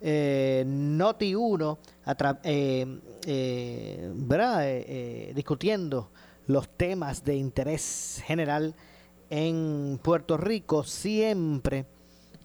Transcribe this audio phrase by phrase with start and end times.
[0.00, 1.78] eh, Noti 1,
[2.44, 6.10] eh, eh, eh, discutiendo
[6.46, 8.74] los temas de interés general
[9.28, 11.86] en Puerto Rico, siempre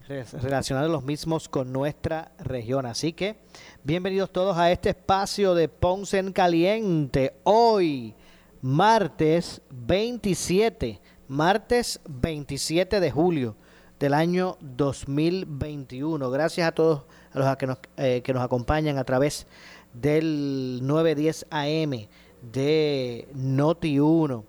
[0.06, 2.86] relacionados los mismos con nuestra región.
[2.86, 3.38] Así que
[3.82, 7.34] bienvenidos todos a este espacio de Ponce en Caliente.
[7.42, 8.14] Hoy,
[8.62, 13.56] martes 27, martes 27 de julio
[13.98, 16.30] del año 2021.
[16.30, 17.02] Gracias a todos
[17.36, 19.46] a los que nos, eh, que nos acompañan a través
[19.92, 22.08] del 910 AM
[22.42, 24.44] de Noti 1.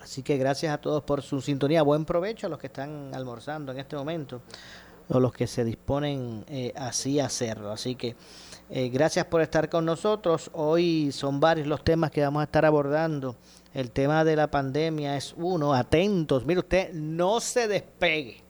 [0.00, 1.82] Así que gracias a todos por su sintonía.
[1.82, 4.40] Buen provecho a los que están almorzando en este momento
[5.10, 7.70] o los que se disponen eh, así a hacerlo.
[7.70, 8.14] Así que
[8.70, 10.50] eh, gracias por estar con nosotros.
[10.54, 13.36] Hoy son varios los temas que vamos a estar abordando.
[13.74, 15.74] El tema de la pandemia es uno.
[15.74, 16.44] Atentos.
[16.46, 18.42] Mire usted, no se despegue.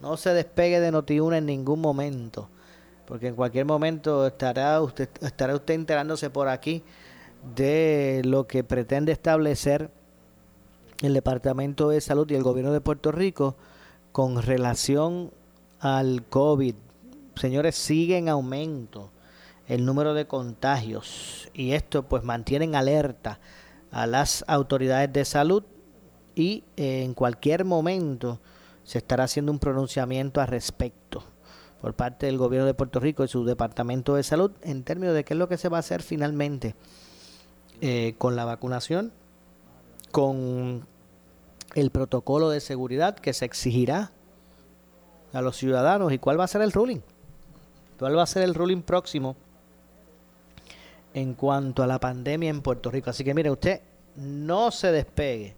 [0.00, 2.48] No se despegue de Noti1 en ningún momento.
[3.06, 6.82] Porque en cualquier momento estará usted, estará usted enterándose por aquí
[7.54, 9.90] de lo que pretende establecer
[11.02, 13.56] el Departamento de Salud y el Gobierno de Puerto Rico
[14.12, 15.32] con relación
[15.80, 16.74] al COVID.
[17.36, 19.10] Señores, sigue en aumento
[19.66, 23.38] el número de contagios y esto pues mantiene en alerta
[23.90, 25.64] a las autoridades de salud
[26.34, 28.40] y eh, en cualquier momento
[28.82, 31.33] se estará haciendo un pronunciamiento al respecto
[31.84, 35.22] por parte del gobierno de Puerto Rico y su departamento de salud en términos de
[35.22, 36.74] qué es lo que se va a hacer finalmente
[37.82, 39.12] eh, con la vacunación,
[40.10, 40.86] con
[41.74, 44.12] el protocolo de seguridad que se exigirá
[45.34, 47.00] a los ciudadanos y cuál va a ser el ruling.
[47.98, 49.36] ¿Cuál va a ser el ruling próximo
[51.12, 53.10] en cuanto a la pandemia en Puerto Rico?
[53.10, 53.82] Así que mire, usted
[54.16, 55.54] no se despegue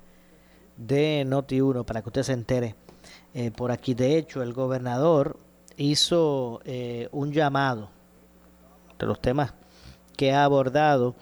[0.76, 2.74] de Noti1 para que usted se entere
[3.32, 3.94] eh, por aquí.
[3.94, 5.45] De hecho, el gobernador
[5.76, 7.88] hizo eh, un llamado
[8.98, 9.52] de los temas
[10.16, 11.14] que ha abordado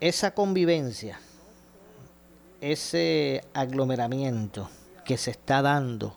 [0.00, 1.20] esa convivencia
[2.60, 4.68] ese aglomeramiento
[5.04, 6.14] que se está dando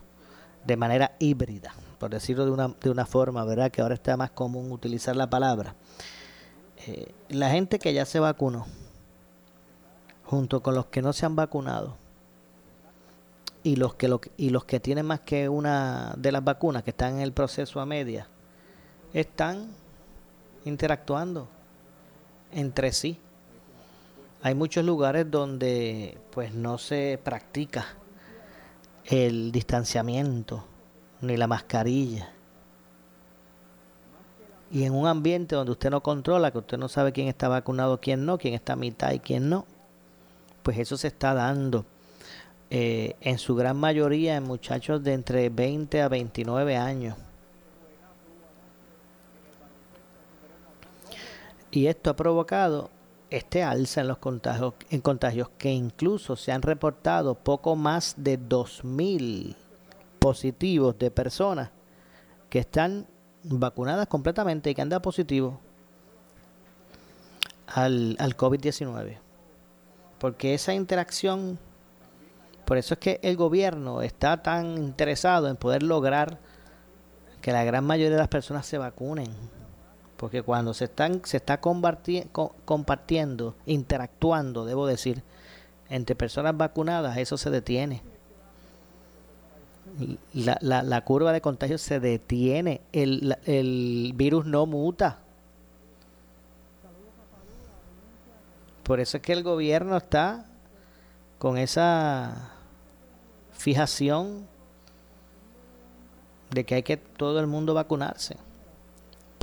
[0.66, 3.72] de manera híbrida, por decirlo de una, de una forma, ¿verdad?
[3.72, 5.76] Que ahora está más común utilizar la palabra.
[6.86, 8.66] Eh, la gente que ya se vacunó,
[10.26, 11.98] junto con los que no se han vacunado,
[13.64, 16.90] y los que, lo, y los que tienen más que una de las vacunas, que
[16.90, 18.28] están en el proceso a media,
[19.14, 19.68] están
[20.66, 21.48] interactuando
[22.52, 23.20] entre sí
[24.46, 27.86] hay muchos lugares donde pues no se practica
[29.06, 30.66] el distanciamiento
[31.22, 32.30] ni la mascarilla.
[34.70, 38.02] y en un ambiente donde usted no controla, que usted no sabe quién está vacunado,
[38.02, 39.66] quién no, quién está a mitad y quién no,
[40.62, 41.86] pues eso se está dando
[42.70, 47.16] eh, en su gran mayoría en muchachos de entre 20 a 29 años.
[51.74, 52.92] Y esto ha provocado
[53.32, 58.40] este alza en los contagios, en contagios que incluso se han reportado poco más de
[58.40, 59.56] 2.000
[60.20, 61.72] positivos de personas
[62.52, 63.08] que están
[63.42, 65.60] vacunadas completamente y que han dado positivo
[67.66, 69.18] al, al COVID-19.
[70.20, 71.58] Porque esa interacción,
[72.66, 76.38] por eso es que el gobierno está tan interesado en poder lograr
[77.42, 79.53] que la gran mayoría de las personas se vacunen
[80.24, 85.22] porque cuando se están se está compartiendo, interactuando, debo decir,
[85.90, 88.02] entre personas vacunadas, eso se detiene.
[90.34, 95.20] La, la, la curva de contagio se detiene, el, el virus no muta.
[98.84, 100.46] Por eso es que el gobierno está
[101.38, 102.54] con esa
[103.52, 104.48] fijación
[106.52, 108.38] de que hay que todo el mundo vacunarse.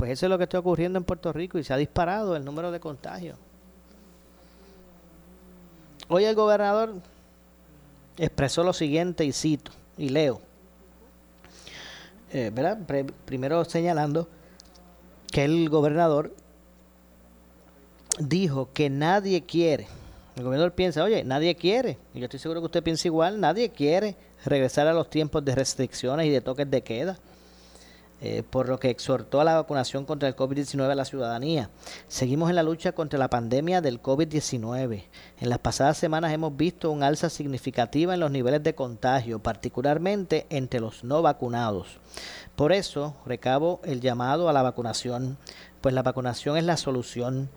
[0.01, 2.43] Pues eso es lo que está ocurriendo en Puerto Rico y se ha disparado el
[2.43, 3.37] número de contagios.
[6.07, 6.95] Hoy el gobernador
[8.17, 10.41] expresó lo siguiente y cito y leo.
[12.33, 12.51] Eh,
[13.25, 14.27] primero señalando
[15.31, 16.33] que el gobernador
[18.17, 19.85] dijo que nadie quiere.
[20.35, 21.99] El gobernador piensa, oye, nadie quiere.
[22.15, 24.15] Y yo estoy seguro que usted piensa igual, nadie quiere
[24.45, 27.19] regresar a los tiempos de restricciones y de toques de queda.
[28.23, 31.71] Eh, por lo que exhortó a la vacunación contra el COVID-19 a la ciudadanía.
[32.07, 35.05] Seguimos en la lucha contra la pandemia del COVID-19.
[35.39, 40.45] En las pasadas semanas hemos visto un alza significativa en los niveles de contagio, particularmente
[40.51, 41.99] entre los no vacunados.
[42.55, 45.39] Por eso recabo el llamado a la vacunación,
[45.81, 47.49] pues la vacunación es la solución.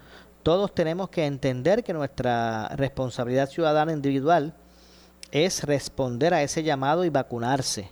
[0.42, 4.54] Todos tenemos que entender que nuestra responsabilidad ciudadana individual
[5.30, 7.90] es responder a ese llamado y vacunarse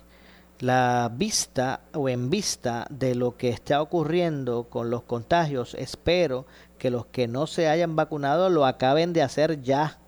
[0.63, 6.47] la vista o en vista de lo que está ocurriendo con los contagios, espero
[6.79, 9.99] que los que no se hayan vacunado lo acaben de hacer ya.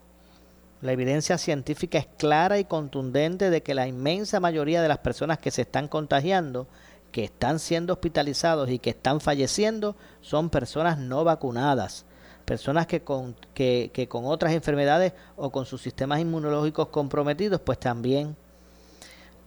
[0.81, 5.39] La evidencia científica es clara y contundente de que la inmensa mayoría de las personas
[5.39, 6.69] que se están contagiando,
[7.11, 12.05] que están siendo hospitalizados y que están falleciendo, son personas no vacunadas.
[12.45, 18.37] Personas que con, que, con otras enfermedades o con sus sistemas inmunológicos comprometidos, pues también.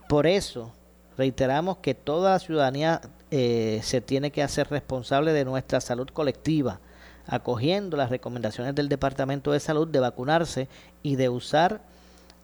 [0.10, 0.74] Por eso,
[1.18, 6.80] Reiteramos que toda la ciudadanía eh, se tiene que hacer responsable de nuestra salud colectiva,
[7.26, 10.70] acogiendo las recomendaciones del Departamento de Salud de vacunarse
[11.02, 11.82] y de usar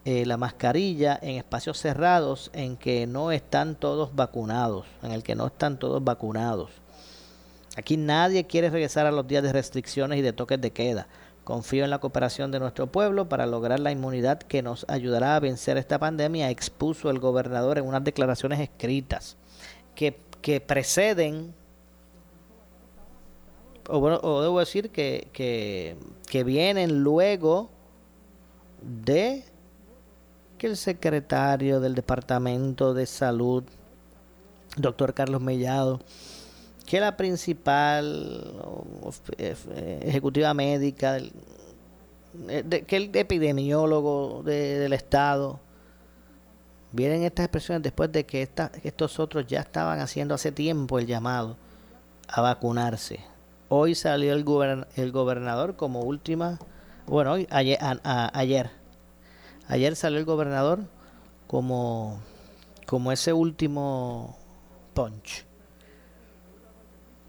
[0.06, 5.36] eh, la mascarilla en espacios cerrados en que no están todos vacunados, en el que
[5.36, 6.72] no están todos vacunados.
[7.78, 11.08] Aquí nadie quiere regresar a los días de restricciones y de toques de queda.
[11.44, 15.40] Confío en la cooperación de nuestro pueblo para lograr la inmunidad que nos ayudará a
[15.42, 19.36] vencer esta pandemia, expuso el gobernador en unas declaraciones escritas
[19.94, 21.54] que, que preceden,
[23.90, 25.98] o, debo decir que, que,
[26.28, 27.70] que vienen luego
[28.82, 29.44] de
[30.58, 33.66] que el secretario del Departamento de Salud,
[34.78, 36.00] doctor Carlos Mellado,
[36.86, 38.54] que la principal
[39.38, 45.60] eh, ejecutiva médica, eh, que el epidemiólogo del Estado,
[46.92, 48.48] vienen estas expresiones después de que
[48.84, 51.58] estos otros ya estaban haciendo hace tiempo el llamado
[52.28, 53.20] a vacunarse.
[53.70, 54.46] Hoy salió el,
[54.96, 56.60] el gobernador como última,
[57.08, 58.70] bueno, hoy, ayer, ayer,
[59.68, 60.82] ayer salió el gobernador
[61.48, 62.22] como,
[62.86, 64.38] como ese último
[64.94, 65.46] punch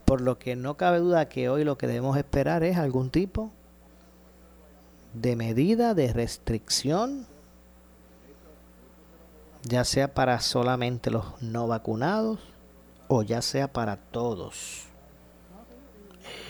[0.05, 3.51] por lo que no cabe duda que hoy lo que debemos esperar es algún tipo
[5.15, 7.27] de medida de restricción,
[9.63, 12.41] ya sea para solamente los no vacunados
[13.09, 14.87] o ya sea para todos.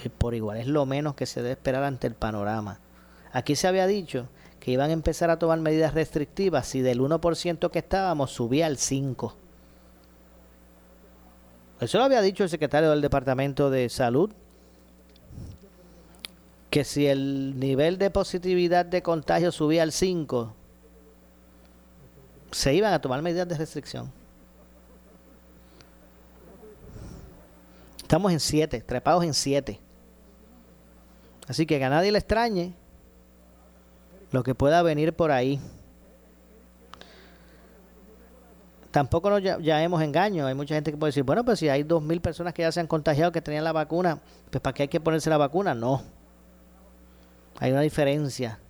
[0.05, 2.81] Eh, por igual es lo menos que se debe esperar ante el panorama.
[3.33, 4.29] Aquí se había dicho
[4.61, 8.79] que iban a empezar a tomar medidas restrictivas si del 1% que estábamos subía al
[8.79, 9.44] 5%.
[11.81, 14.31] Eso lo había dicho el secretario del Departamento de Salud,
[16.71, 20.55] que si el nivel de positividad de contagio subía al 5,
[22.51, 24.11] se iban a tomar medidas de restricción.
[27.99, 29.81] Estamos en 7, trepados en 7.
[31.49, 32.75] Así que que a nadie le extrañe
[34.31, 35.61] lo que pueda venir por ahí.
[38.95, 40.47] Tampoco nos ya, hemos engaño.
[40.47, 42.79] Hay mucha gente que puede decir, bueno, pues si hay 2.000 personas que ya se
[42.79, 44.21] han contagiado que tenían la vacuna,
[44.53, 45.75] pues ¿para qué hay que ponerse la vacuna?
[45.75, 46.01] No.
[47.59, 48.61] Hay una diferencia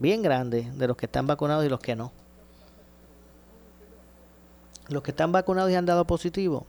[0.00, 2.10] bien grande de los que están vacunados y los que no.
[4.88, 6.66] Los que están vacunados y han dado positivo,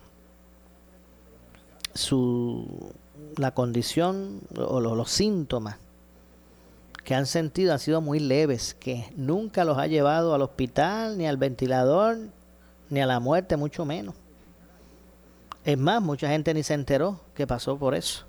[1.96, 2.94] su,
[3.36, 5.78] la condición o los síntomas
[7.04, 11.26] que han sentido han sido muy leves, que nunca los ha llevado al hospital, ni
[11.26, 12.20] al ventilador,
[12.90, 14.16] ni a la muerte, mucho menos.
[15.64, 18.26] Es más, mucha gente ni se enteró que pasó por eso.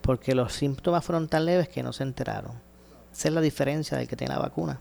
[0.00, 2.52] Porque los síntomas fueron tan leves que no se enteraron.
[3.12, 4.80] Esa es la diferencia del que tiene la vacuna.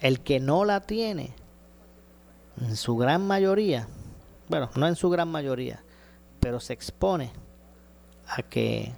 [0.00, 1.34] El que no la tiene,
[2.60, 3.88] en su gran mayoría,
[4.48, 5.82] bueno, no en su gran mayoría,
[6.38, 7.32] pero se expone
[8.28, 8.92] a que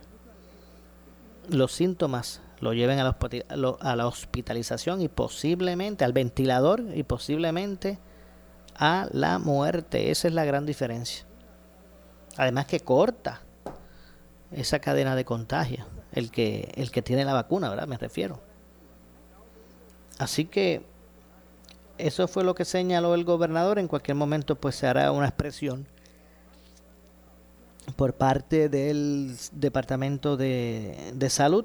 [1.49, 3.17] los síntomas lo lleven a la,
[3.81, 7.99] a la hospitalización y posiblemente al ventilador y posiblemente
[8.79, 10.11] a la muerte.
[10.11, 11.27] Esa es la gran diferencia.
[12.37, 13.43] Además que corta
[14.53, 17.89] esa cadena de contagio, el que, el que tiene la vacuna, ¿verdad?
[17.89, 18.41] Me refiero.
[20.19, 20.83] Así que
[21.99, 23.79] eso fue lo que señaló el gobernador.
[23.79, 25.87] En cualquier momento pues se hará una expresión
[27.97, 31.65] por parte del Departamento de, de Salud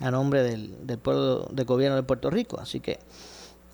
[0.00, 2.58] a nombre del, del pueblo del gobierno de Puerto Rico.
[2.58, 2.98] Así que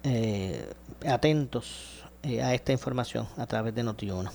[0.03, 0.73] eh,
[1.07, 4.31] atentos eh, a esta información a través de Noti1.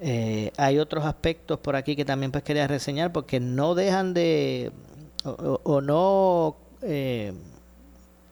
[0.00, 4.72] Eh, hay otros aspectos por aquí que también pues quería reseñar porque no dejan de
[5.24, 6.56] o, no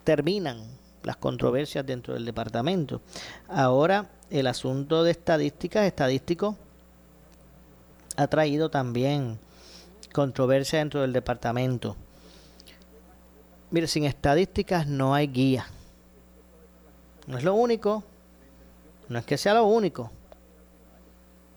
[0.05, 0.63] terminan
[1.03, 3.01] las controversias dentro del departamento.
[3.49, 6.57] Ahora el asunto de estadísticas, estadístico,
[8.17, 9.39] ha traído también
[10.13, 11.97] controversia dentro del departamento.
[13.71, 15.67] Mire, sin estadísticas no hay guía.
[17.27, 18.05] No es lo único.
[19.09, 20.11] No es que sea lo único.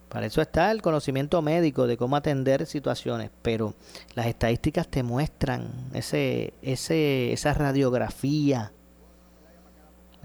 [0.10, 3.76] Para eso está el conocimiento médico de cómo atender situaciones, pero
[4.16, 8.72] las estadísticas te muestran ese, ese, esa radiografía,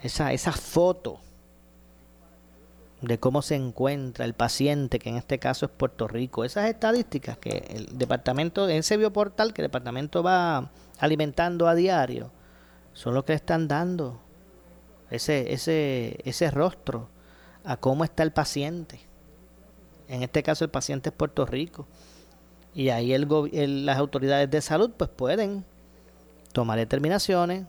[0.00, 1.20] esa, esa foto
[3.02, 6.44] de cómo se encuentra el paciente, que en este caso es Puerto Rico.
[6.44, 12.30] Esas estadísticas que el departamento, en ese bioportal que el departamento va alimentando a diario,
[12.94, 14.23] son los que están dando
[15.10, 17.08] ese, ese, ese rostro
[17.64, 19.00] a cómo está el paciente.
[20.08, 21.86] En este caso el paciente es Puerto Rico.
[22.74, 25.64] Y ahí el, las autoridades de salud pues pueden
[26.52, 27.64] tomar determinaciones.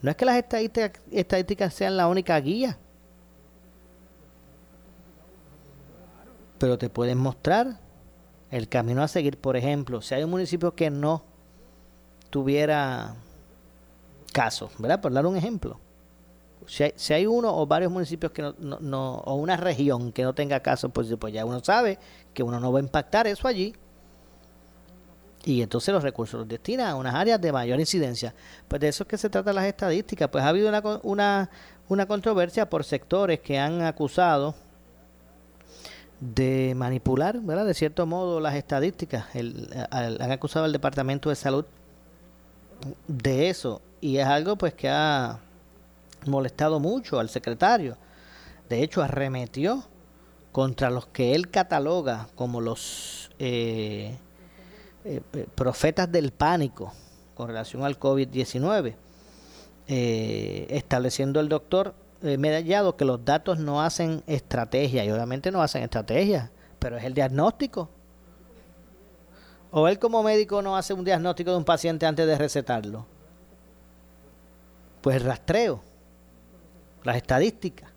[0.00, 2.78] No es que las estadísticas, estadísticas sean la única guía.
[6.58, 7.78] Pero te pueden mostrar
[8.50, 9.38] el camino a seguir.
[9.38, 11.24] Por ejemplo, si hay un municipio que no
[12.30, 13.14] tuviera
[14.32, 15.00] casos, ¿verdad?
[15.00, 15.78] Por dar un ejemplo
[16.66, 20.60] si hay, uno o varios municipios que no, no, o una región que no tenga
[20.60, 21.98] caso, pues, pues ya uno sabe
[22.32, 23.74] que uno no va a impactar eso allí.
[25.44, 28.34] Y entonces los recursos los destina a unas áreas de mayor incidencia.
[28.66, 30.28] Pues de eso es que se trata las estadísticas.
[30.30, 31.50] Pues ha habido una, una,
[31.88, 34.54] una controversia por sectores que han acusado
[36.18, 37.66] de manipular, ¿verdad?
[37.66, 39.26] De cierto modo, las estadísticas.
[39.90, 41.66] han acusado al Departamento de Salud
[43.06, 43.82] de eso.
[44.00, 45.40] Y es algo pues que ha
[46.26, 47.96] molestado mucho al secretario.
[48.68, 49.84] De hecho, arremetió
[50.54, 54.16] contra los que él cataloga como los eh,
[55.04, 56.92] eh, eh, profetas del pánico
[57.34, 58.94] con relación al COVID-19,
[59.88, 66.52] estableciendo el doctor Medallado que los datos no hacen estrategia, y obviamente no hacen estrategia,
[66.78, 67.90] pero es el diagnóstico.
[69.72, 73.06] O él como médico no hace un diagnóstico de un paciente antes de recetarlo.
[75.02, 75.82] Pues rastreo
[77.04, 77.90] las estadísticas.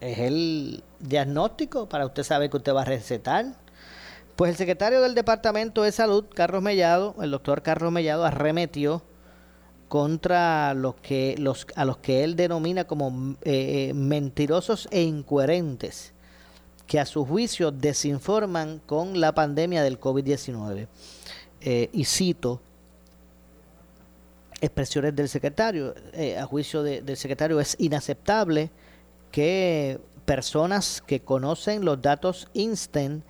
[0.00, 3.46] Es el diagnóstico para usted saber que usted va a recetar.
[4.36, 9.02] Pues el secretario del Departamento de Salud, Carlos Mellado, el doctor Carlos Mellado, arremetió
[9.88, 16.12] contra los que, los, a los que él denomina como eh, eh, mentirosos e incoherentes,
[16.86, 20.88] que a su juicio desinforman con la pandemia del COVID-19.
[21.60, 22.60] Eh, y cito,
[24.64, 25.94] expresiones del secretario.
[26.12, 28.70] Eh, a juicio del secretario es inaceptable
[29.30, 33.24] que personas que conocen los datos insten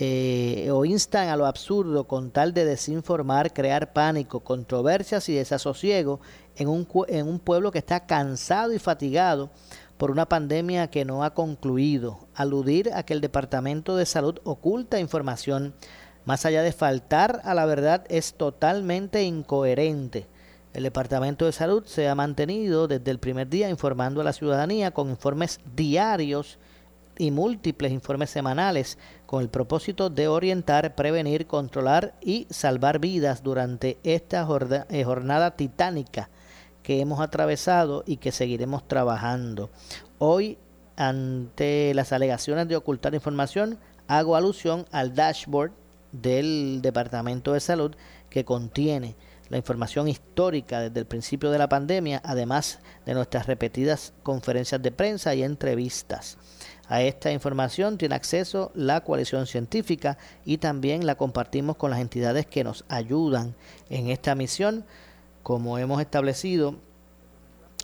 [0.00, 6.20] eh, o instan a lo absurdo con tal de desinformar, crear pánico, controversias y desasosiego
[6.56, 9.50] en un, en un pueblo que está cansado y fatigado
[9.96, 14.98] por una pandemia que no ha concluido, aludir a que el Departamento de Salud oculta
[14.98, 15.74] información,
[16.24, 20.26] más allá de faltar a la verdad, es totalmente incoherente
[20.74, 24.90] El Departamento de Salud se ha mantenido desde el primer día informando a la ciudadanía
[24.90, 26.58] con informes diarios
[27.16, 33.98] y múltiples informes semanales con el propósito de orientar, prevenir, controlar y salvar vidas durante
[34.02, 34.48] esta
[34.88, 36.28] eh, jornada titánica
[36.82, 39.70] que hemos atravesado y que seguiremos trabajando.
[40.18, 40.58] Hoy,
[40.96, 43.78] ante las alegaciones de ocultar información,
[44.08, 45.70] hago alusión al dashboard
[46.10, 47.94] del Departamento de Salud
[48.28, 49.14] que contiene
[49.48, 54.92] la información histórica desde el principio de la pandemia, además de nuestras repetidas conferencias de
[54.92, 56.38] prensa y entrevistas.
[56.88, 62.46] A esta información tiene acceso la coalición científica y también la compartimos con las entidades
[62.46, 63.54] que nos ayudan
[63.88, 64.84] en esta misión.
[65.42, 66.76] Como hemos establecido,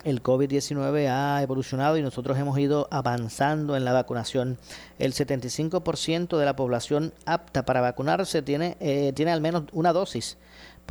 [0.03, 4.57] el COVID-19 ha evolucionado y nosotros hemos ido avanzando en la vacunación.
[4.97, 10.37] El 75% de la población apta para vacunarse tiene, eh, al menos una dosis,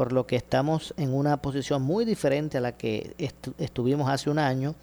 [0.01, 3.15] por lo que estamos en una posición muy diferente a la que
[3.59, 4.75] estuvimos hace un año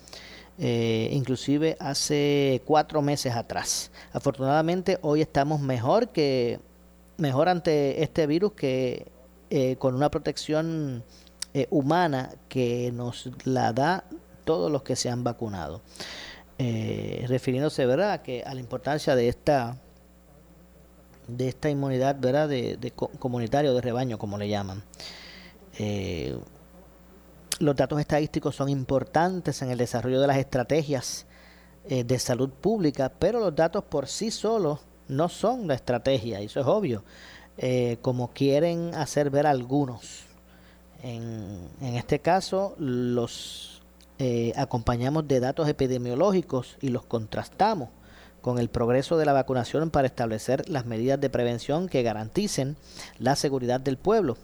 [0.60, 3.90] eh, inclusive hace cuatro meses atrás.
[4.14, 6.60] Afortunadamente hoy estamos mejor que
[7.18, 9.08] mejor ante este virus que
[9.50, 11.04] eh, con una protección
[11.56, 14.04] eh, humana que nos la da
[14.46, 15.82] todos los que se han vacunado.
[16.60, 19.78] refiriéndose verdad que a la importancia de esta
[21.28, 24.84] de esta inmunidad verdad de, de comunitario de rebaño como le llaman
[27.60, 31.26] los datos estadísticos son importantes en el desarrollo de las estrategias
[31.86, 36.60] eh, de salud pública, pero los datos por sí solos no son la estrategia, eso
[36.60, 37.04] es obvio,
[37.58, 40.26] eh, como quieren hacer ver algunos.
[41.04, 43.82] En, este caso, los
[44.20, 47.90] eh, acompañamos de datos epidemiológicos y los contrastamos
[48.48, 52.78] con el progreso de la vacunación para establecer las medidas de prevención que garanticen
[53.20, 54.38] la seguridad del pueblo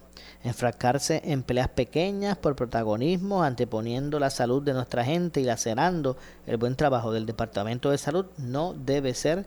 [0.43, 6.57] enfrascarse en peleas pequeñas por protagonismo, anteponiendo la salud de nuestra gente y lacerando el
[6.57, 9.45] buen trabajo del Departamento de Salud, no debe ser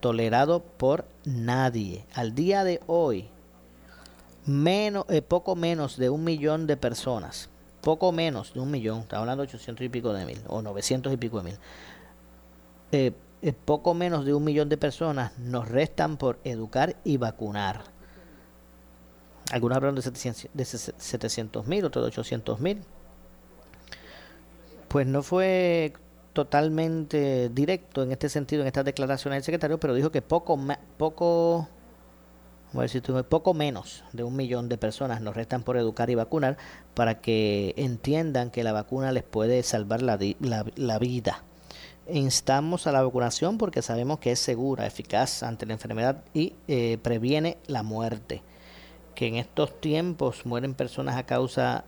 [0.00, 2.04] tolerado por nadie.
[2.12, 3.30] Al día de hoy,
[4.44, 7.48] menos, eh, poco menos de un millón de personas,
[7.80, 11.14] poco menos de un millón, estamos hablando de 800 y pico de mil, o 900
[11.14, 11.58] y pico de mil,
[12.92, 13.12] eh,
[13.52, 17.94] poco menos de un millón de personas nos restan por educar y vacunar
[19.52, 22.82] algunos hablan de 700 mil, otros de 800 mil.
[24.88, 25.92] Pues no fue
[26.32, 30.58] totalmente directo en este sentido, en estas declaraciones del secretario, pero dijo que poco,
[30.96, 31.68] poco,
[33.54, 36.56] menos de un millón de personas nos restan por educar y vacunar
[36.94, 41.44] para que entiendan que la vacuna les puede salvar la, vida.
[42.08, 46.98] Instamos a la vacunación porque sabemos que es segura, eficaz ante la enfermedad y eh,
[47.02, 48.42] previene la muerte
[49.14, 51.84] que en estos tiempos mueren personas a causa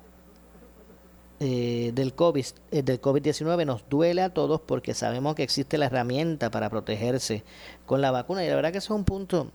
[1.38, 5.86] eh, del COVID, eh, del COVID-19 nos duele a todos porque sabemos que existe la
[5.86, 7.44] herramienta para protegerse
[7.84, 9.50] con la vacuna y la verdad que eso es un punto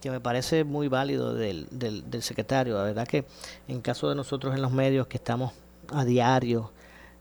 [0.00, 2.76] que me parece muy válido del, del, secretario.
[2.76, 3.24] La verdad que
[3.66, 5.52] en caso de nosotros en los medios que estamos
[5.92, 6.70] a diario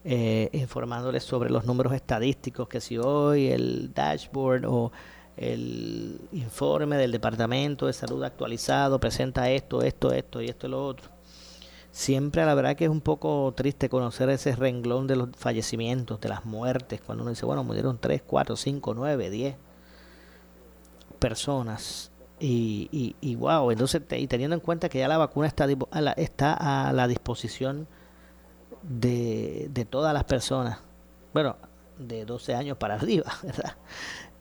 [0.08, 4.92] eh, informándoles sobre los números estadísticos, que si hoy el dashboard o
[5.36, 10.86] el informe del Departamento de Salud actualizado presenta esto, esto, esto y esto y lo
[10.86, 11.10] otro.
[11.90, 16.30] Siempre la verdad que es un poco triste conocer ese renglón de los fallecimientos, de
[16.30, 19.56] las muertes, cuando uno dice, bueno, murieron 3, 4, 5, 9, 10
[21.18, 22.12] personas.
[22.40, 26.02] Y, y, y wow, entonces, y teniendo en cuenta que ya la vacuna está a
[26.02, 27.88] la, está a la disposición
[28.88, 30.80] de, de todas las personas,
[31.34, 31.56] bueno,
[31.98, 33.76] de 12 años para arriba, ¿verdad?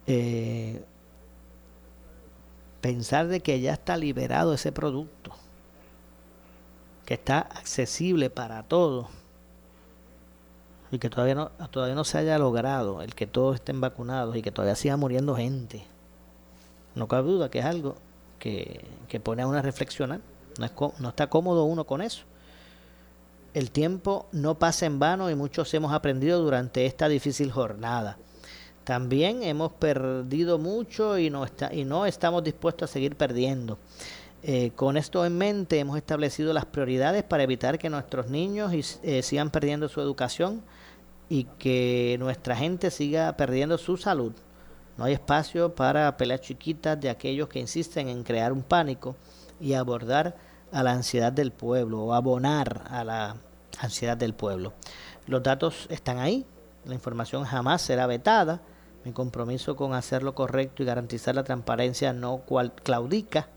[0.06, 0.84] Eh,
[2.80, 5.32] pensar de que ya está liberado ese producto,
[7.06, 9.06] que está accesible para todos
[10.90, 14.42] y que todavía no, todavía no se haya logrado el que todos estén vacunados y
[14.42, 15.86] que todavía siga muriendo gente.
[16.94, 17.96] No cabe duda que es algo
[18.38, 20.20] que, que pone a uno a reflexionar.
[20.58, 22.24] No, es, no está cómodo uno con eso.
[23.54, 28.18] El tiempo no pasa en vano y muchos hemos aprendido durante esta difícil jornada.
[28.82, 33.78] También hemos perdido mucho y no, está, y no estamos dispuestos a seguir perdiendo.
[34.42, 39.22] Eh, con esto en mente hemos establecido las prioridades para evitar que nuestros niños eh,
[39.22, 40.60] sigan perdiendo su educación
[41.28, 44.32] y que nuestra gente siga perdiendo su salud.
[44.98, 49.14] No hay espacio para peleas chiquitas de aquellos que insisten en crear un pánico
[49.60, 50.36] y abordar
[50.74, 53.36] a la ansiedad del pueblo o abonar a la
[53.78, 54.72] ansiedad del pueblo.
[55.26, 56.44] Los datos están ahí,
[56.84, 58.60] la información jamás será vetada
[59.04, 62.42] mi compromiso con hacer lo correcto y garantizar la transparencia no
[62.82, 63.48] claudica.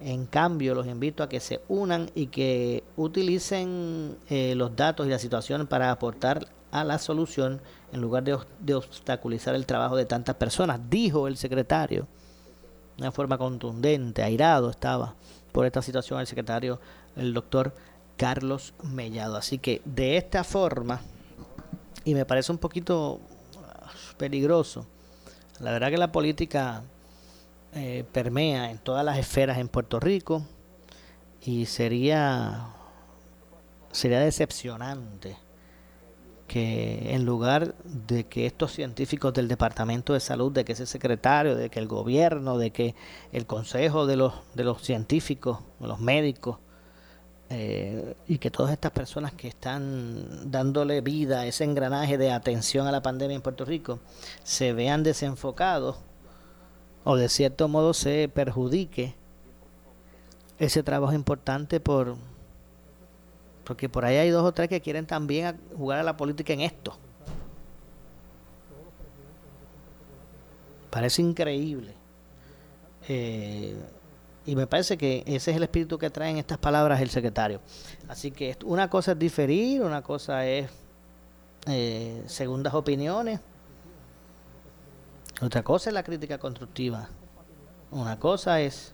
[0.00, 5.10] En cambio, los invito a que se unan y que utilicen eh, los datos y
[5.10, 10.04] la situación para aportar a la solución en lugar de, de, obstaculizar el trabajo de
[10.04, 12.06] tantas personas, dijo el secretario.
[12.98, 15.14] De una forma contundente, airado estaba
[15.56, 16.78] por esta situación el secretario,
[17.16, 17.72] el doctor
[18.18, 19.38] Carlos Mellado.
[19.38, 21.00] Así que de esta forma,
[22.04, 23.20] y me parece un poquito
[23.56, 24.86] ah, peligroso,
[25.60, 26.82] la verdad que la política
[27.72, 30.44] eh, permea en todas las esferas en Puerto Rico
[31.40, 32.66] y sería
[33.92, 35.38] sería decepcionante
[36.46, 41.56] que en lugar de que estos científicos del Departamento de Salud, de que ese secretario,
[41.56, 42.94] de que el gobierno, de que
[43.32, 46.58] el consejo de los, de los científicos, de los médicos,
[47.48, 52.88] eh, y que todas estas personas que están dándole vida a ese engranaje de atención
[52.88, 54.00] a la pandemia en Puerto Rico
[54.42, 55.96] se vean desenfocados
[57.04, 59.14] o de cierto modo se perjudique
[60.58, 62.16] ese trabajo importante por
[63.66, 66.60] porque por ahí hay dos o tres que quieren también jugar a la política en
[66.60, 66.96] esto.
[70.88, 71.92] Parece increíble.
[73.08, 73.76] Eh,
[74.46, 77.60] y me parece que ese es el espíritu que traen estas palabras el secretario.
[78.08, 80.70] Así que una cosa es diferir, una cosa es
[81.66, 83.40] eh, segundas opiniones,
[85.42, 87.08] otra cosa es la crítica constructiva.
[87.90, 88.92] Una cosa es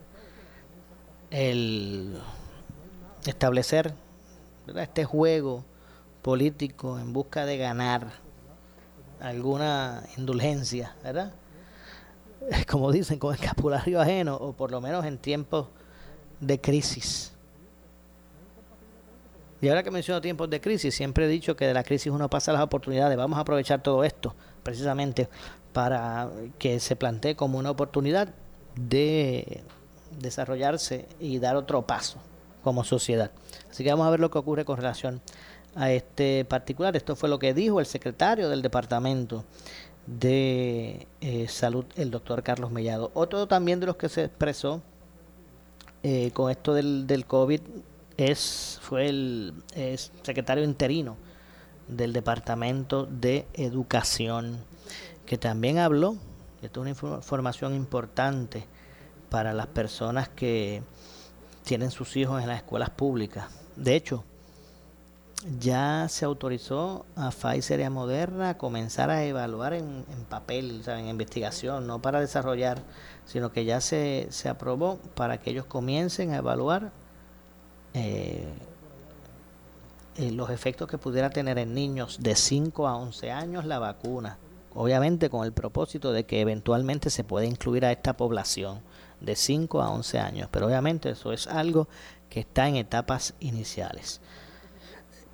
[1.29, 2.17] el
[3.25, 3.93] establecer
[4.67, 5.63] este juego
[6.21, 8.07] político en busca de ganar
[9.19, 11.33] alguna indulgencia, ¿verdad?
[12.69, 15.67] como dicen, con escapulario ajeno, o por lo menos en tiempos
[16.39, 17.31] de crisis.
[19.61, 22.29] Y ahora que menciono tiempos de crisis, siempre he dicho que de la crisis uno
[22.29, 23.17] pasa las oportunidades.
[23.17, 25.29] Vamos a aprovechar todo esto precisamente
[25.71, 28.33] para que se plantee como una oportunidad
[28.75, 29.63] de
[30.19, 32.19] desarrollarse y dar otro paso
[32.63, 33.31] como sociedad.
[33.69, 35.21] Así que vamos a ver lo que ocurre con relación
[35.75, 36.95] a este particular.
[36.95, 39.43] Esto fue lo que dijo el secretario del departamento
[40.05, 43.11] de eh, salud, el doctor Carlos Mellado.
[43.13, 44.81] Otro también de los que se expresó
[46.03, 47.61] eh, con esto del, del COVID
[48.17, 49.53] es, fue el
[50.23, 51.17] secretario interino
[51.87, 54.57] del Departamento de Educación,
[55.25, 56.15] que también habló,
[56.61, 58.65] esto es una información importante
[59.29, 60.81] para las personas que
[61.63, 63.45] tienen sus hijos en las escuelas públicas.
[63.75, 64.23] De hecho,
[65.59, 71.07] ya se autorizó a Pfizer y a Moderna a comenzar a evaluar en, papel, en
[71.07, 72.81] investigación, no para desarrollar,
[73.25, 76.91] sino que ya se, se aprobó para que ellos comiencen a evaluar
[77.93, 78.47] eh,
[80.15, 84.37] eh, los efectos que pudiera tener en niños de 5 a 11 años la vacuna.
[84.75, 88.81] Obviamente con el propósito de que eventualmente se pueda incluir a esta población
[89.23, 90.49] de 5 a 11 años.
[90.51, 91.87] Pero obviamente eso es algo
[92.29, 94.21] que está en etapas iniciales.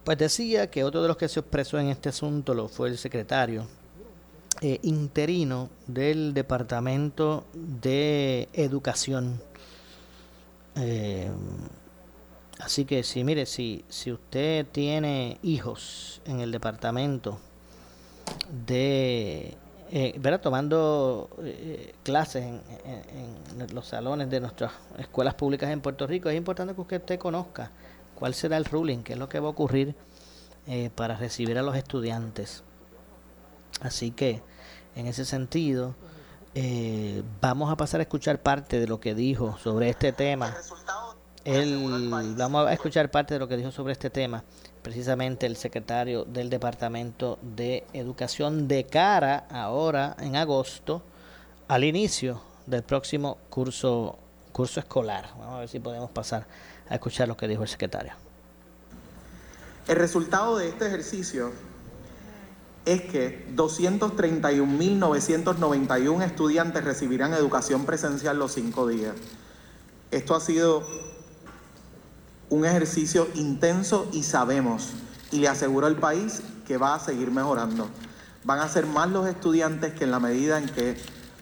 [0.03, 2.97] Pues decía que otro de los que se expresó en este asunto lo fue el
[2.97, 3.67] secretario
[4.61, 9.41] eh, interino del Departamento de Educación.
[10.75, 11.29] Eh,
[12.59, 17.39] así que si mire, si, si usted tiene hijos en el departamento
[18.65, 19.57] de
[19.91, 20.41] eh, ¿verdad?
[20.41, 26.37] tomando eh, clases en, en, los salones de nuestras escuelas públicas en Puerto Rico, es
[26.37, 27.71] importante que usted conozca
[28.15, 29.95] cuál será el ruling, qué es lo que va a ocurrir
[30.67, 32.63] eh, para recibir a los estudiantes.
[33.81, 34.43] Así que,
[34.95, 35.95] en ese sentido,
[36.53, 40.55] eh, vamos a pasar a escuchar parte de lo que dijo sobre este tema.
[41.45, 44.43] El, vamos a escuchar parte de lo que dijo sobre este tema,
[44.81, 51.01] precisamente el secretario del Departamento de Educación de cara ahora en agosto
[51.67, 54.17] al inicio del próximo curso
[54.51, 55.29] curso escolar.
[55.37, 56.45] Vamos a ver si podemos pasar
[56.89, 58.13] a escuchar lo que dijo el secretario.
[59.87, 61.51] El resultado de este ejercicio
[62.85, 69.15] es que 231.991 estudiantes recibirán educación presencial los cinco días.
[70.11, 70.83] Esto ha sido
[72.49, 74.89] un ejercicio intenso y sabemos,
[75.31, 77.87] y le aseguro al país que va a seguir mejorando.
[78.43, 80.97] Van a ser más los estudiantes que en la medida en que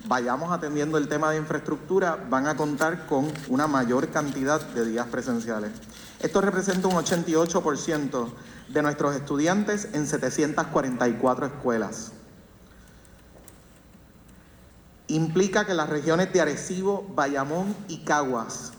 [0.07, 5.07] vayamos atendiendo el tema de infraestructura, van a contar con una mayor cantidad de días
[5.07, 5.71] presenciales.
[6.19, 8.29] Esto representa un 88%
[8.69, 12.11] de nuestros estudiantes en 744 escuelas.
[15.07, 18.73] Implica que las regiones de Arecibo, Bayamón y Caguas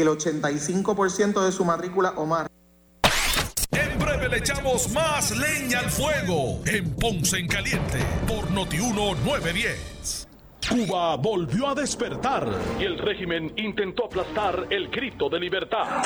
[0.00, 2.48] el 85% de su matrícula o más
[4.30, 10.28] le echamos más leña al fuego en Ponce en Caliente por Notiuno 910.
[10.68, 12.46] Cuba volvió a despertar
[12.78, 16.02] y el régimen intentó aplastar el grito de libertad.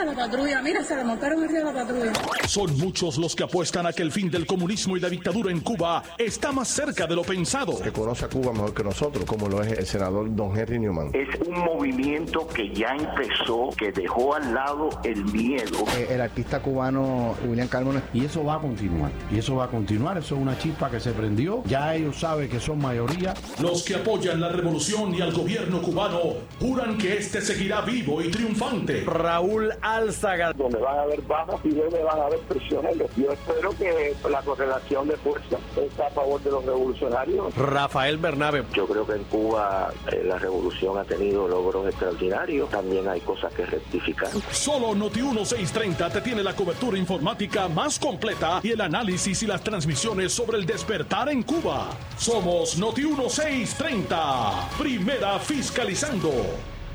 [0.00, 2.12] Mira la patrulla, mira, se le montaron arriba la patrulla.
[2.46, 5.60] Son muchos los que apuestan a que el fin del comunismo y la dictadura en
[5.60, 7.78] Cuba está más cerca de lo pensado.
[7.82, 11.10] Que conoce a Cuba mejor que nosotros, como lo es el senador Don Henry Newman.
[11.12, 15.84] Es un movimiento que ya empezó, que dejó al lado el miedo.
[15.94, 18.02] Eh, el artista cubano William Carmona.
[18.14, 19.12] Y eso va a continuar.
[19.30, 20.16] Y eso va a continuar.
[20.16, 21.62] Eso es una chispa que se prendió.
[21.66, 23.34] Ya ellos saben que son mayoría.
[23.60, 26.20] Los que apoyan la revolución y al gobierno cubano
[26.58, 29.04] juran que este seguirá vivo y triunfante.
[29.04, 30.52] Raúl Álzaga.
[30.52, 33.10] Donde van a haber bajas y donde van a haber prisioneros.
[33.16, 37.54] Yo espero que la correlación de fuerza está a favor de los revolucionarios.
[37.56, 38.64] Rafael Bernabe.
[38.74, 42.70] Yo creo que en Cuba eh, la revolución ha tenido logros extraordinarios.
[42.70, 44.30] También hay cosas que rectificar.
[44.50, 49.62] Solo Noti 1630 te tiene la cobertura informática más completa y el análisis y las
[49.62, 51.88] transmisiones sobre el despertar en Cuba.
[52.16, 54.68] Somos Noti 1630.
[54.78, 56.30] Primera fiscalizando.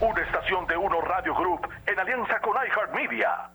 [0.05, 3.54] Una estación de Uno Radio Group en alianza con iHeartMedia.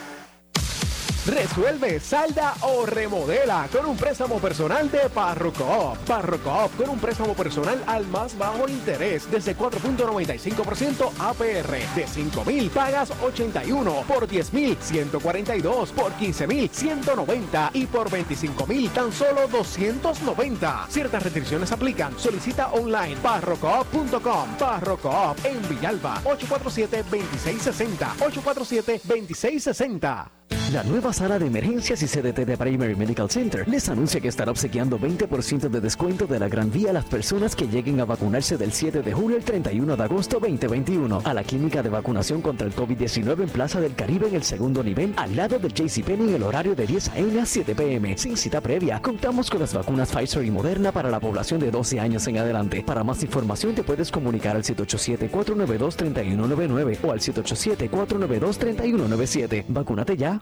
[1.25, 5.95] Resuelve, salda o remodela con un préstamo personal de Parrocoop.
[6.07, 11.95] Parrocoop con un préstamo personal al más bajo interés desde 4.95% APR.
[11.95, 19.47] De 5.000 pagas 81, por 10.000 142, por 15.000 190 y por 25.000 tan solo
[19.47, 20.87] 290.
[20.89, 22.17] Ciertas restricciones aplican.
[22.17, 24.57] Solicita online parrocoop.com.
[24.57, 28.15] Parrocoop en Villalba 847-2660.
[28.17, 30.40] 847-2660.
[30.71, 34.51] La nueva sala de emergencias y CDT de Primary Medical Center les anuncia que estará
[34.51, 38.57] obsequiando 20% de descuento de la Gran Vía a las personas que lleguen a vacunarse
[38.57, 42.67] del 7 de julio al 31 de agosto 2021 a la clínica de vacunación contra
[42.67, 46.35] el COVID-19 en Plaza del Caribe en el segundo nivel al lado del JCPenney en
[46.35, 47.41] el horario de 10 a.m.
[47.41, 48.17] a 7 p.m.
[48.17, 51.99] Sin cita previa, contamos con las vacunas Pfizer y Moderna para la población de 12
[51.99, 52.81] años en adelante.
[52.81, 59.65] Para más información te puedes comunicar al 787-492-3199 o al 787-492-3197.
[59.67, 60.41] Vacúnate ya.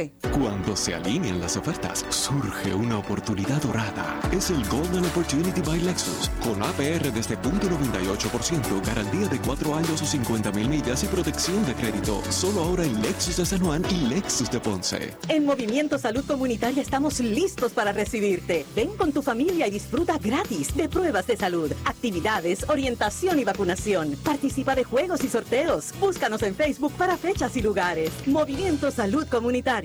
[0.00, 0.10] 843-1129.
[0.32, 4.20] Cuando se alinean las ofertas, surge una oportunidad dorada.
[4.32, 10.06] Es el Golden Opportunity by Lexus, con APR desde .98%, garantía de 4 años o
[10.06, 12.22] 50 mil millas y protección de crédito.
[12.30, 15.14] Solo ahora en Lexus de San Juan y Lexus de Ponce.
[15.28, 18.64] En Movimiento Salud Comunitaria estamos listos para recibirte.
[18.74, 24.16] Ven con tu familia y disfruta gratis de pruebas de salud, actividades, orientación y vacunación.
[24.24, 25.92] Participa de juegos y sorteos.
[26.00, 28.10] Búscanos en Facebook para fechas y lugares.
[28.26, 29.79] Movimiento Salud Comunitaria.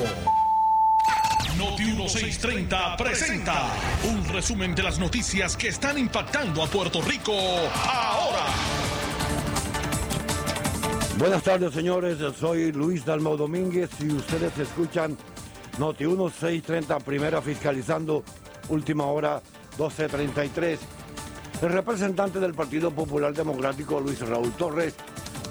[1.57, 3.71] Noti 1630 presenta
[4.05, 8.47] un resumen de las noticias que están impactando a Puerto Rico ahora.
[11.19, 12.19] Buenas tardes, señores.
[12.39, 15.17] Soy Luis Dalmau Domínguez y ustedes escuchan
[15.79, 18.25] Noti 1630, primera fiscalizando,
[18.69, 19.43] última hora
[19.79, 21.02] 1233.
[21.63, 24.95] El representante del Partido Popular Democrático, Luis Raúl Torres,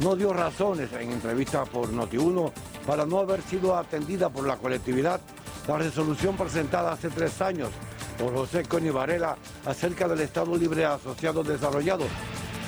[0.01, 2.51] no dio razones en entrevista por Noti 1
[2.85, 5.21] para no haber sido atendida por la colectividad
[5.67, 7.69] la resolución presentada hace tres años
[8.17, 12.03] por José Coni Varela acerca del Estado Libre Asociado Desarrollado.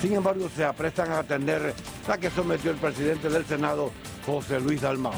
[0.00, 1.74] Sin embargo, se aprestan a atender
[2.06, 3.90] la que sometió el presidente del Senado,
[4.24, 5.12] José Luis Dalmao.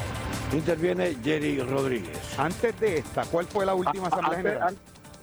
[0.53, 2.17] Interviene Jerry Rodríguez.
[2.37, 4.77] Antes de esta, ¿cuál fue la última Asamblea Antes- General?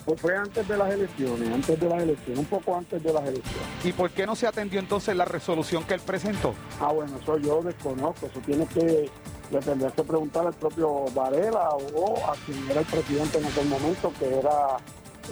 [0.04, 3.22] Pues fue antes de las elecciones, antes de las elecciones, un poco antes de las
[3.22, 3.68] elecciones.
[3.84, 6.54] ¿Y por qué no se atendió entonces la resolución que él presentó?
[6.80, 9.10] Ah, bueno, eso yo desconozco, eso tiene que,
[9.50, 13.66] le tendría que preguntar al propio Varela o a quien era el presidente en aquel
[13.66, 14.76] momento, que era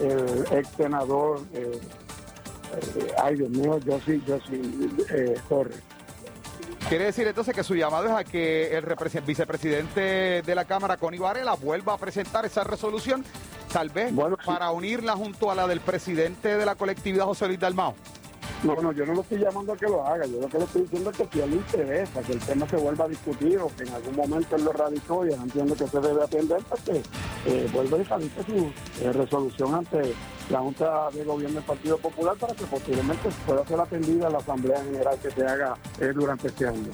[0.01, 1.79] el ex senador, eh,
[2.73, 5.77] eh, ay Dios mío, yo sí, yo sí, eh, Torres.
[6.89, 8.85] Quiere decir entonces que su llamado es a que el
[9.25, 13.25] vicepresidente de la Cámara, Connie Varela, vuelva a presentar esa resolución,
[13.73, 14.13] tal vez
[14.45, 17.95] para unirla junto a la del presidente de la colectividad, José Luis Dalmao.
[18.63, 20.65] No, no, yo no lo estoy llamando a que lo haga, yo lo que le
[20.65, 23.09] estoy diciendo es que si a él le interesa que el tema se vuelva a
[23.09, 26.23] discutir o que en algún momento él lo radicó y él entiende que se debe
[26.23, 27.03] atender, pues que
[27.47, 30.15] eh, vuelva y radique su eh, resolución ante
[30.49, 34.85] la Junta de Gobierno del Partido Popular para que posiblemente pueda ser atendida la Asamblea
[34.85, 36.91] General que se haga eh, durante este año.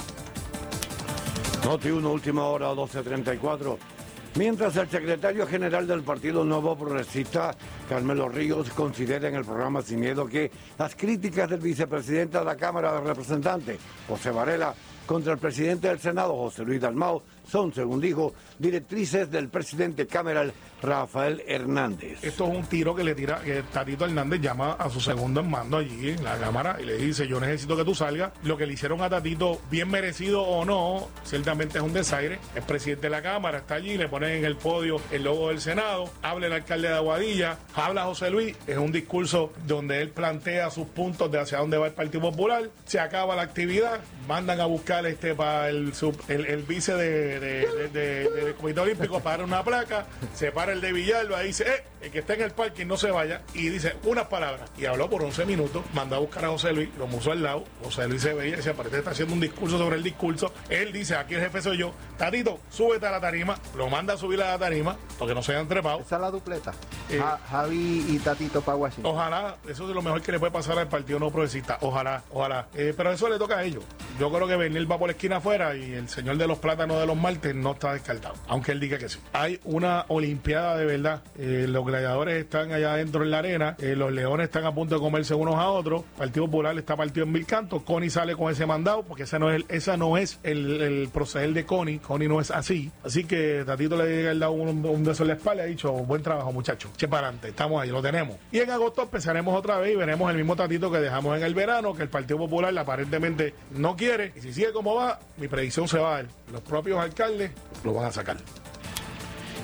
[1.64, 3.97] Noti 1, última hora, 12.34.
[4.36, 7.56] Mientras el secretario general del Partido Nuevo Progresista,
[7.88, 12.56] Carmelo Ríos, considera en el programa Sin Miedo que las críticas del vicepresidente de la
[12.56, 14.74] Cámara de Representantes, José Varela,
[15.06, 20.52] contra el presidente del Senado, José Luis Dalmao, son, según dijo, directrices del presidente cameral,
[20.82, 22.22] Rafael Hernández.
[22.22, 25.50] Esto es un tiro que le tira, que Tatito Hernández llama a su segundo en
[25.50, 28.32] mando allí en la Cámara y le dice, yo necesito que tú salgas.
[28.44, 32.38] Lo que le hicieron a Tatito, bien merecido o no, ciertamente es un desaire.
[32.54, 35.60] El presidente de la Cámara está allí, le ponen en el podio el logo del
[35.60, 40.70] Senado, habla el alcalde de Aguadilla, habla José Luis, es un discurso donde él plantea
[40.70, 44.66] sus puntos de hacia dónde va el Partido Popular, se acaba la actividad, mandan a
[44.66, 45.92] buscar este para el,
[46.28, 50.72] el, el vice de, de- de- de- del Comité Olímpico para una placa, se para
[50.72, 53.42] el de Villalba y dice, eh, el que está en el parque no se vaya,
[53.54, 54.70] y dice unas palabras.
[54.78, 57.64] Y habló por 11 minutos, mandó a buscar a José Luis, lo puso al lado,
[57.82, 60.92] José Luis se veía, se parece que está haciendo un discurso sobre el discurso, él
[60.92, 64.40] dice, aquí el jefe soy yo, Tatito, súbete a la tarima, lo manda a subir
[64.42, 66.00] a la tarima, porque no se hayan trepado.
[66.00, 66.72] Esa es la dupleta.
[67.10, 69.12] Eh, Ja- Javi y Tatito para Washington.
[69.14, 71.78] Ojalá, eso es lo mejor que le puede pasar al Partido No Progresista.
[71.80, 72.66] Ojalá, ojalá.
[72.74, 73.82] Eh, pero eso le toca a ellos.
[74.18, 77.00] Yo creo que Bernil va por la esquina afuera y el señor de los plátanos
[77.00, 77.16] de los
[77.54, 79.18] no está descartado, aunque él diga que sí.
[79.32, 81.22] Hay una Olimpiada de verdad.
[81.38, 84.94] Eh, los gladiadores están allá adentro en la arena, eh, los leones están a punto
[84.94, 86.02] de comerse unos a otros.
[86.16, 87.82] Partido Popular está partido en mil cantos.
[87.82, 91.66] Connie sale con ese mandado porque ese no es el, no es el proceder de
[91.66, 91.98] Connie.
[91.98, 92.90] Connie no es así.
[93.04, 95.92] Así que Tatito le ha dado un, un beso en la espalda y ha dicho,
[95.92, 96.90] buen trabajo muchachos.
[96.96, 98.36] Che para adelante, estamos ahí, lo tenemos.
[98.50, 101.54] Y en agosto empezaremos otra vez y veremos el mismo Tatito que dejamos en el
[101.54, 104.32] verano, que el Partido Popular aparentemente no quiere.
[104.36, 106.37] Y si sigue como va, mi predicción se va a dar.
[106.52, 107.50] Los propios alcaldes
[107.84, 108.36] lo van a sacar.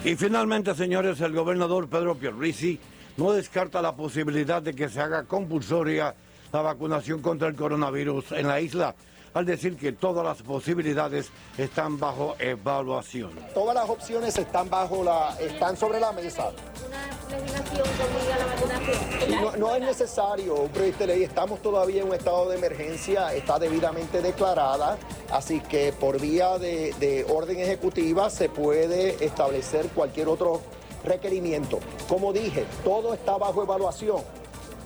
[0.05, 2.79] Y finalmente, señores, el gobernador Pedro Pierluisi
[3.17, 6.15] no descarta la posibilidad de que se haga compulsoria
[6.53, 8.95] la vacunación contra el coronavirus en la isla,
[9.35, 13.33] al decir que todas las posibilidades están bajo evaluación.
[13.53, 16.53] Todas las opciones están bajo la, están sobre la mesa.
[19.29, 23.35] No, no es necesario un proyecto de ley, estamos todavía en un estado de emergencia,
[23.35, 24.97] está debidamente declarada,
[25.33, 30.61] así que por vía de, de orden ejecutiva se puede establecer cualquier otro
[31.05, 31.81] requerimiento.
[32.09, 34.23] Como dije, todo está bajo evaluación.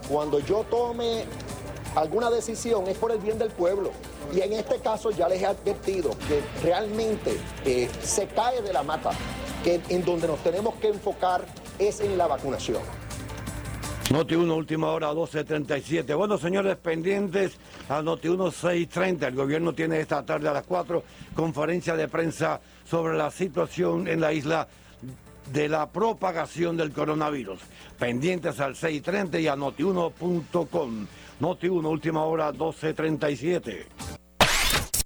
[0.08, 1.24] Cuando yo tome
[1.94, 3.90] alguna decisión es por el bien del pueblo.
[4.32, 8.82] Y en este caso ya les he advertido que realmente eh, se cae de la
[8.82, 9.10] mata,
[9.64, 11.44] que en donde nos tenemos que enfocar
[11.78, 12.82] es en la vacunación.
[14.10, 16.16] Noti 1, última hora, 12.37.
[16.16, 17.58] Bueno, señores, pendientes
[17.90, 19.26] a Noti 1, 6.30.
[19.26, 21.02] El gobierno tiene esta tarde a las 4
[21.34, 24.66] conferencia de prensa sobre la situación en la isla
[25.52, 27.60] de la propagación del coronavirus.
[27.98, 31.06] Pendientes al 6.30 y a noti1.com.
[31.40, 33.86] Noti 1, última hora, 12.37.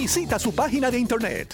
[0.01, 1.53] Visita su página de internet.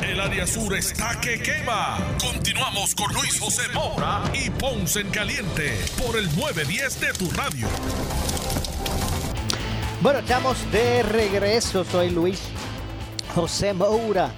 [0.00, 1.98] El área sur está que quema.
[2.20, 7.66] Continuamos con Luis José Moura y Ponce en Caliente por el 910 de tu radio.
[10.00, 11.82] Bueno, estamos de regreso.
[11.82, 12.40] Soy Luis
[13.34, 14.30] José Moura.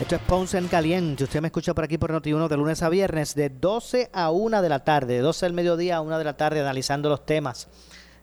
[0.00, 1.22] Esto es Ponce en Caliente.
[1.22, 4.62] Usted me escucha por aquí por Noti1 de lunes a viernes de 12 a 1
[4.62, 7.68] de la tarde, de 12 del mediodía a 1 de la tarde, analizando los temas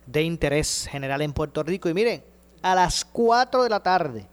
[0.06, 1.88] de interés general en Puerto Rico.
[1.88, 2.35] Y miren,
[2.66, 4.26] a las 4 de la tarde,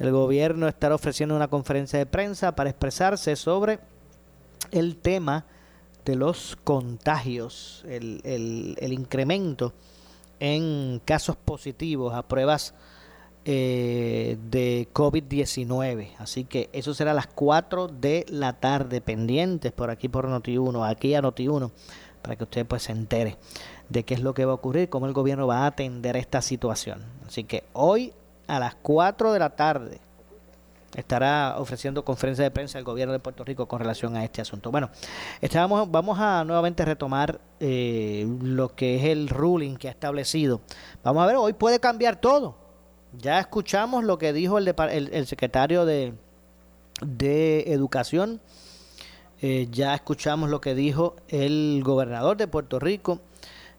[0.00, 3.78] el gobierno estará ofreciendo una conferencia de prensa para expresarse sobre
[4.72, 5.46] el tema
[6.04, 9.74] de los contagios, el, incremento
[10.40, 12.74] en casos positivos a pruebas
[13.44, 16.16] eh, de COVID-19.
[16.18, 20.90] Así que eso será a las 4 de la tarde, pendientes por aquí por Noti1,
[20.90, 21.70] aquí a Noti1,
[22.22, 23.36] para que usted pues se entere
[23.88, 26.42] de qué es lo que va a ocurrir, cómo el gobierno va a atender esta
[26.42, 27.15] situación.
[27.26, 28.12] Así que hoy
[28.46, 30.00] a las 4 de la tarde
[30.94, 34.70] estará ofreciendo conferencia de prensa el gobierno de Puerto Rico con relación a este asunto.
[34.70, 34.90] Bueno,
[35.40, 40.60] estábamos, vamos a nuevamente retomar eh, lo que es el ruling que ha establecido.
[41.04, 42.56] Vamos a ver, hoy puede cambiar todo.
[43.18, 46.14] Ya escuchamos lo que dijo el, el, secretario de,
[47.04, 48.40] de Educación,
[49.42, 53.20] eh, ya escuchamos lo que dijo el gobernador de Puerto Rico.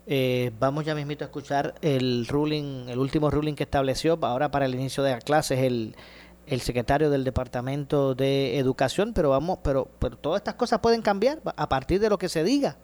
[0.09, 4.65] Eh, vamos ya mismito a escuchar el ruling, el último ruling que estableció ahora para
[4.65, 5.97] el inicio de las clases el,
[6.45, 11.41] el secretario del Departamento de Educación, pero vamos, pero, pero todas estas cosas pueden cambiar
[11.43, 12.77] a partir de lo que se diga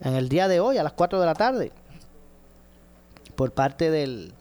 [0.00, 1.70] en el día de hoy a las 4 de la tarde
[3.36, 4.32] por parte del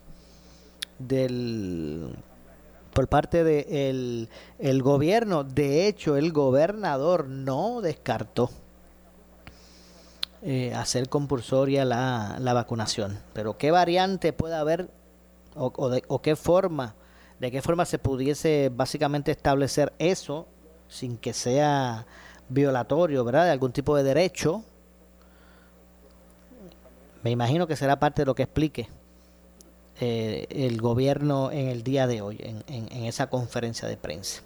[0.98, 2.16] del
[2.92, 5.44] por parte del de el gobierno.
[5.44, 8.50] De hecho, el gobernador no descartó
[10.48, 13.20] eh, hacer compulsoria la, la, vacunación.
[13.34, 14.92] Pero qué variante puede haber
[15.56, 16.94] o, o, de, o qué forma,
[17.40, 20.46] de qué forma se pudiese básicamente establecer eso
[20.88, 22.06] sin que sea
[22.48, 23.46] violatorio, ¿verdad?
[23.46, 24.64] De algún tipo de derecho.
[27.24, 28.88] Me imagino que será parte de lo que explique
[30.00, 34.44] eh, el gobierno en el día de hoy, en, en, esa conferencia de prensa.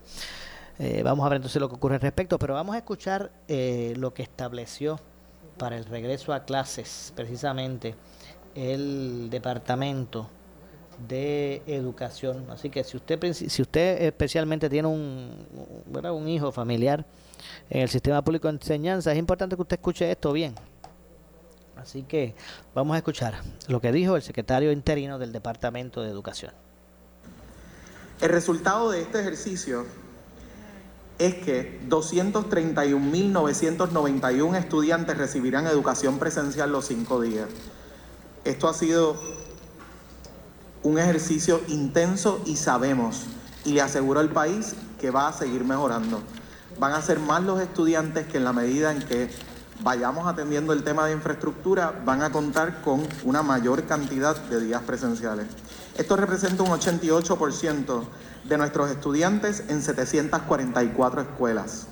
[0.77, 3.95] Eh, vamos a ver entonces lo que ocurre al respecto, pero vamos a escuchar eh,
[3.97, 4.97] lo que estableció
[5.59, 7.93] para el regreso a clases, precisamente
[8.55, 10.27] el departamento
[11.07, 12.47] de educación.
[12.49, 15.45] Así que si usted si usted especialmente tiene un,
[15.93, 17.05] un hijo familiar
[17.69, 20.55] en el sistema público de enseñanza, es importante que usted escuche esto bien.
[21.75, 22.33] Así que
[22.73, 23.35] vamos a escuchar
[23.67, 26.51] lo que dijo el secretario interino del Departamento de Educación.
[28.19, 29.85] El resultado de este ejercicio
[31.19, 37.47] es que 231.991 estudiantes recibirán educación presencial los cinco días.
[38.45, 39.17] Esto ha sido
[40.81, 43.25] un ejercicio intenso y sabemos,
[43.65, 46.21] y le aseguro al país que va a seguir mejorando.
[46.79, 49.29] van a ser más los estudiantes que en la medida en que
[49.81, 54.81] vayamos atendiendo el tema de infraestructura, van a contar con una mayor cantidad de días
[54.83, 55.47] presenciales.
[55.99, 58.03] Esto representa un 88%
[58.45, 61.87] de nuestros estudiantes en 744 escuelas.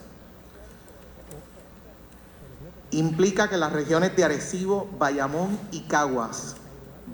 [2.91, 6.55] Implica que las regiones de Arecibo, Bayamón y Caguas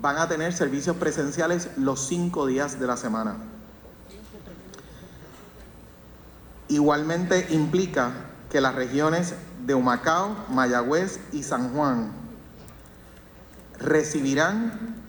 [0.00, 3.38] van a tener servicios presenciales los cinco días de la semana.
[6.68, 8.12] Igualmente implica
[8.52, 9.34] que las regiones
[9.66, 12.12] de Humacao, Mayagüez y San Juan
[13.80, 15.02] recibirán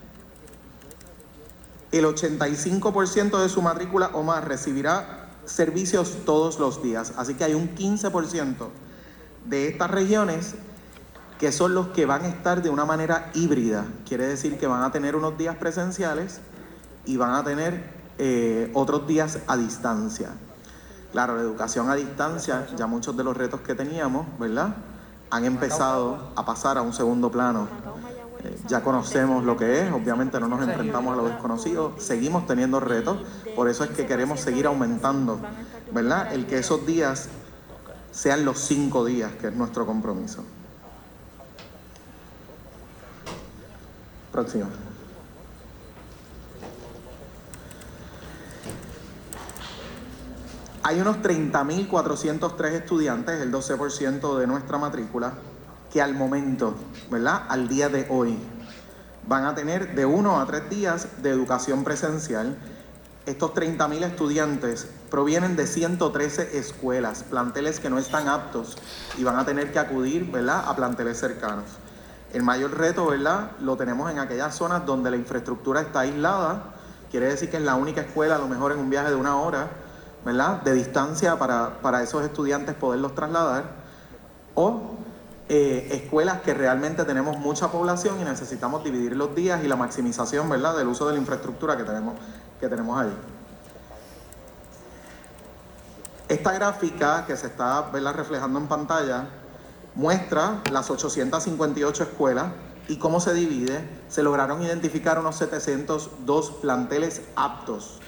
[1.96, 7.12] el 85% de su matrícula o más recibirá servicios todos los días.
[7.16, 8.68] Así que hay un 15%
[9.46, 10.54] de estas regiones
[11.38, 13.84] que son los que van a estar de una manera híbrida.
[14.06, 16.40] Quiere decir que van a tener unos días presenciales
[17.04, 20.30] y van a tener eh, otros días a distancia.
[21.12, 24.76] Claro, la educación a distancia, ya muchos de los retos que teníamos, ¿verdad?
[25.30, 27.68] Han empezado a pasar a un segundo plano.
[28.46, 32.78] Eh, ya conocemos lo que es, obviamente no nos enfrentamos a lo desconocido, seguimos teniendo
[32.78, 33.18] retos,
[33.56, 35.40] por eso es que queremos seguir aumentando,
[35.92, 36.32] ¿verdad?
[36.32, 37.28] El que esos días
[38.12, 40.44] sean los cinco días, que es nuestro compromiso.
[44.30, 44.66] Próximo.
[50.84, 55.34] Hay unos 30.403 estudiantes, el 12% de nuestra matrícula,
[55.92, 56.74] que al momento,
[57.10, 57.42] ¿verdad?
[57.48, 58.38] Al día de hoy,
[59.26, 62.56] van a tener de uno a tres días de educación presencial.
[63.26, 68.76] Estos 30.000 estudiantes provienen de 113 escuelas, planteles que no están aptos
[69.18, 70.64] y van a tener que acudir, ¿verdad?
[70.68, 71.64] A planteles cercanos.
[72.32, 73.52] El mayor reto, ¿verdad?
[73.60, 76.74] Lo tenemos en aquellas zonas donde la infraestructura está aislada.
[77.10, 79.36] Quiere decir que es la única escuela, a lo mejor en un viaje de una
[79.36, 79.70] hora,
[80.24, 80.62] ¿verdad?
[80.62, 83.64] De distancia para, para esos estudiantes poderlos trasladar.
[84.54, 84.96] O
[85.48, 90.48] eh, escuelas que realmente tenemos mucha población y necesitamos dividir los días y la maximización,
[90.48, 90.76] ¿verdad?
[90.76, 92.14] Del uso de la infraestructura que tenemos,
[92.58, 93.12] que tenemos ahí.
[96.28, 98.14] Esta gráfica que se está ¿verdad?
[98.14, 99.28] reflejando en pantalla
[99.94, 102.46] muestra las 858 escuelas
[102.88, 103.88] y cómo se divide.
[104.08, 108.00] Se lograron identificar unos 702 planteles aptos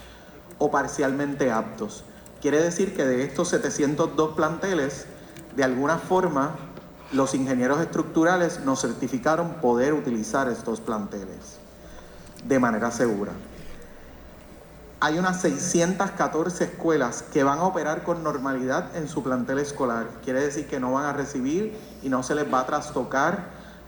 [0.59, 2.03] o parcialmente aptos.
[2.41, 5.07] Quiere decir que de estos 702 planteles,
[5.57, 6.57] de alguna forma,
[7.13, 11.59] los ingenieros estructurales nos certificaron poder utilizar estos planteles
[12.45, 13.33] de manera segura.
[15.01, 20.09] Hay unas 614 escuelas que van a operar con normalidad en su plantel escolar.
[20.25, 23.45] Quiere decir que no van a recibir y no se les va a trastocar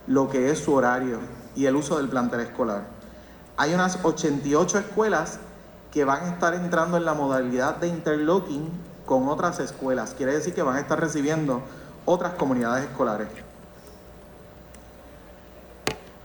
[0.07, 1.19] lo que es su horario
[1.57, 2.85] y el uso del plantel escolar.
[3.57, 5.41] Hay unas 88 escuelas
[5.91, 8.71] que van a estar entrando en la modalidad de interlocking
[9.05, 10.15] con otras escuelas.
[10.15, 11.63] Quiere decir que van a estar recibiendo
[12.05, 13.29] otras comunidades escolares.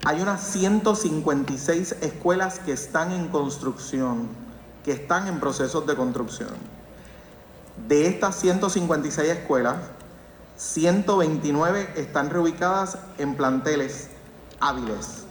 [0.06, 4.28] Hay unas 156 escuelas que están en construcción,
[4.84, 6.52] que están en procesos de construcción.
[7.88, 9.78] De estas 156 escuelas,
[10.58, 14.10] 129 están reubicadas en planteles
[14.60, 15.26] hábiles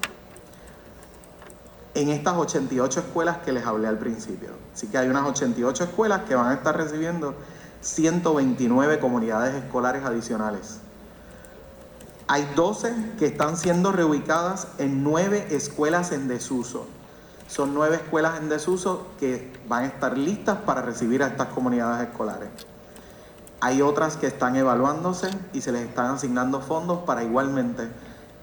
[1.94, 4.50] en estas 88 escuelas que les hablé al principio.
[4.74, 7.34] Así que hay unas 88 escuelas que van a estar recibiendo
[7.84, 10.78] 129 comunidades escolares adicionales.
[12.26, 16.86] Hay 12 que están siendo reubicadas en 9 escuelas en desuso.
[17.46, 22.08] Son 9 escuelas en desuso que van a estar listas para recibir a estas comunidades
[22.08, 22.48] escolares.
[23.60, 27.88] Hay otras que están evaluándose y se les están asignando fondos para igualmente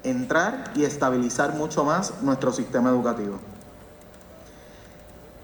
[0.04, 3.40] entrar y estabilizar mucho más nuestro sistema educativo.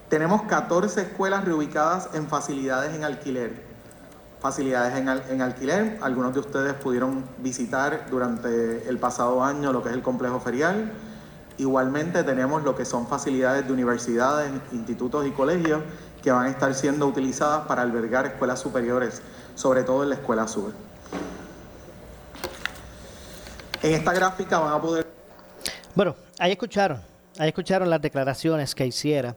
[0.10, 3.67] Tenemos 14 escuelas reubicadas en facilidades en alquiler.
[4.40, 9.96] Facilidades en, alquiler, algunos de ustedes pudieron visitar durante el pasado año lo que es
[9.96, 10.92] el complejo ferial.
[11.58, 15.82] Igualmente tenemos lo que son facilidades de universidades, institutos y colegios
[16.22, 19.24] que van a estar siendo utilizadas para albergar escuelas superiores,
[19.56, 20.72] sobre todo en la escuela sur.
[23.82, 25.08] En esta gráfica van a poder...
[25.96, 27.02] Bueno, ahí escucharon,
[27.40, 29.36] ahí escucharon las declaraciones que hiciera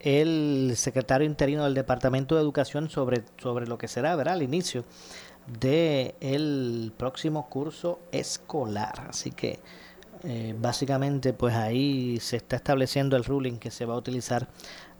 [0.00, 4.34] el secretario interino del Departamento de Educación sobre, sobre lo que será, ¿verdad?
[4.34, 4.84] Al inicio
[5.60, 9.06] del próximo curso escolar.
[9.08, 9.58] Así que
[10.24, 14.48] eh, básicamente pues ahí se está estableciendo el ruling que se va a utilizar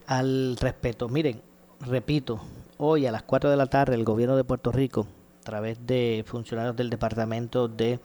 [0.06, 1.08] al respecto.
[1.08, 1.42] Miren,
[1.80, 2.40] repito,
[2.78, 5.06] hoy a las 4 de la tarde el gobierno de Puerto Rico,
[5.40, 8.00] a través de funcionarios del Departamento de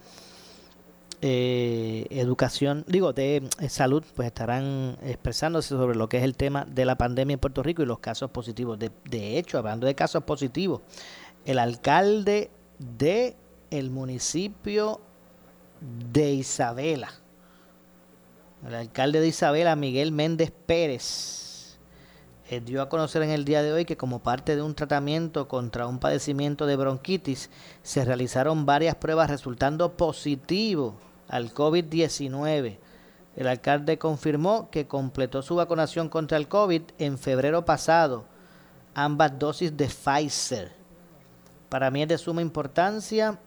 [1.26, 6.66] eh, educación, digo, de eh, salud, pues estarán expresándose sobre lo que es el tema
[6.66, 8.78] de la pandemia en Puerto Rico y los casos positivos.
[8.78, 10.82] De, hecho, hablando de casos positivos,
[11.46, 13.38] el alcalde de
[13.72, 15.00] el municipio
[16.12, 17.14] de Isabela.
[18.68, 21.78] El alcalde de Isabela, Miguel Méndez Pérez,
[22.50, 25.48] eh, dio a conocer en el día de hoy que como parte de un tratamiento
[25.48, 27.50] contra un padecimiento de bronquitis,
[27.82, 30.98] se realizaron varias pruebas resultando positivo
[31.28, 32.78] al COVID-19.
[33.36, 38.26] El alcalde confirmó que completó su vacunación contra el COVID en febrero pasado,
[38.94, 40.72] ambas dosis de Pfizer.
[41.70, 43.40] Para mí es de suma importancia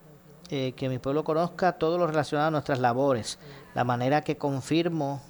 [0.51, 3.39] eh, que mi pueblo conozca todo lo relacionado a nuestras labores,
[3.74, 5.20] la manera que confirmo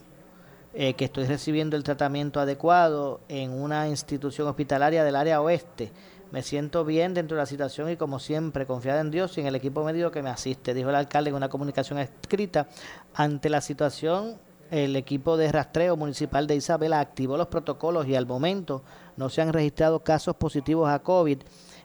[0.78, 5.90] eh, que estoy recibiendo el tratamiento adecuado en una institución hospitalaria del área oeste.
[6.36, 9.46] Me siento bien dentro de la situación y como siempre, confiada en Dios y en
[9.46, 12.68] el equipo médico que me asiste, dijo el alcalde en una comunicación escrita.
[13.14, 14.36] Ante la situación,
[14.70, 18.82] el equipo de rastreo municipal de Isabela activó los protocolos y al momento
[19.16, 21.38] no se han registrado casos positivos a COVID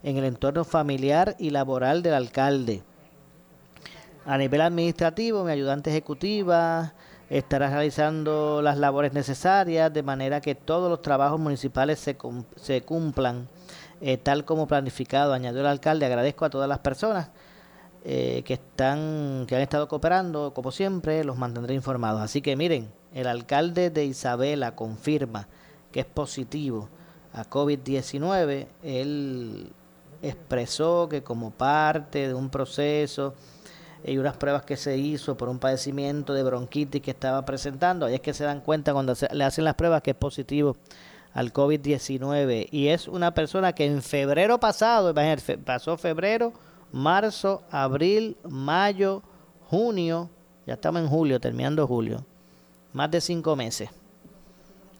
[0.04, 2.84] en el entorno familiar y laboral del alcalde.
[4.26, 6.94] A nivel administrativo, mi ayudante ejecutiva
[7.30, 12.18] estará realizando las labores necesarias de manera que todos los trabajos municipales se,
[12.58, 13.48] se cumplan
[14.02, 16.06] eh, tal como planificado, añadió el alcalde.
[16.06, 17.30] Agradezco a todas las personas
[18.04, 22.22] eh, que están que han estado cooperando, como siempre, los mantendré informados.
[22.22, 25.48] Así que miren, el alcalde de Isabela confirma
[25.92, 26.90] que es positivo
[27.34, 28.68] a COVID-19.
[28.84, 29.72] Él
[30.22, 33.36] expresó que como parte de un proceso
[34.04, 38.06] y unas pruebas que se hizo por un padecimiento de bronquitis que estaba presentando.
[38.06, 40.76] Ahí es que se dan cuenta cuando se, le hacen las pruebas que es positivo
[41.34, 42.68] al COVID-19.
[42.72, 46.54] Y es una persona que en febrero pasado, imagínate, pasó febrero,
[46.92, 49.24] marzo, abril, mayo,
[49.70, 50.30] junio,
[50.66, 52.26] ya estamos en julio, terminando julio,
[52.94, 53.90] más de cinco meses.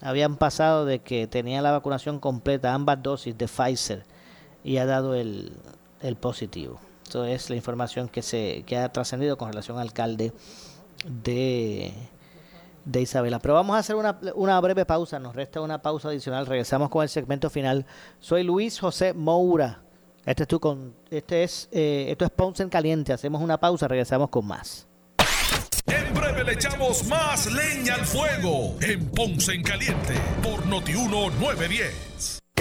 [0.00, 4.04] Habían pasado de que tenía la vacunación completa, ambas dosis de Pfizer,
[4.64, 5.52] y ha dado el,
[6.00, 6.80] el positivo.
[7.04, 10.32] Esto es la información que se que ha trascendido con relación al alcalde
[11.04, 11.92] de,
[12.84, 13.38] de Isabela.
[13.38, 17.02] Pero vamos a hacer una, una, breve pausa, nos resta una pausa adicional, regresamos con
[17.02, 17.86] el segmento final.
[18.20, 19.82] Soy Luis José Moura.
[20.24, 23.12] Este es tu con, este es eh, esto es Ponce en Caliente.
[23.12, 24.86] Hacemos una pausa, regresamos con más.
[25.86, 32.41] En breve le echamos más leña al fuego en Ponce en Caliente por Notiuno 910.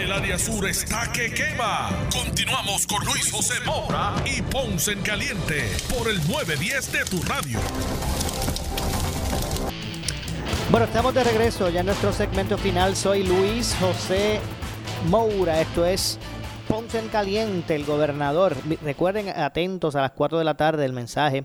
[0.00, 1.90] El área sur está que quema.
[2.12, 7.58] Continuamos con Luis José Moura y Ponce en Caliente por el 910 de tu radio.
[10.70, 12.94] Bueno, estamos de regreso ya en nuestro segmento final.
[12.94, 14.38] Soy Luis José
[15.08, 15.60] Moura.
[15.60, 16.20] Esto es
[16.68, 18.54] Ponce en Caliente, el gobernador.
[18.82, 21.44] Recuerden, atentos a las 4 de la tarde el mensaje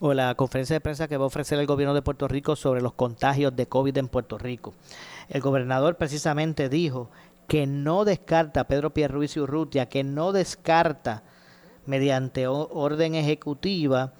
[0.00, 2.82] o la conferencia de prensa que va a ofrecer el gobierno de Puerto Rico sobre
[2.82, 4.74] los contagios de COVID en Puerto Rico.
[5.28, 7.10] El gobernador precisamente dijo
[7.50, 11.24] que no descarta, Pedro Pierruiz y Urrutia, que no descarta
[11.84, 14.12] mediante orden ejecutiva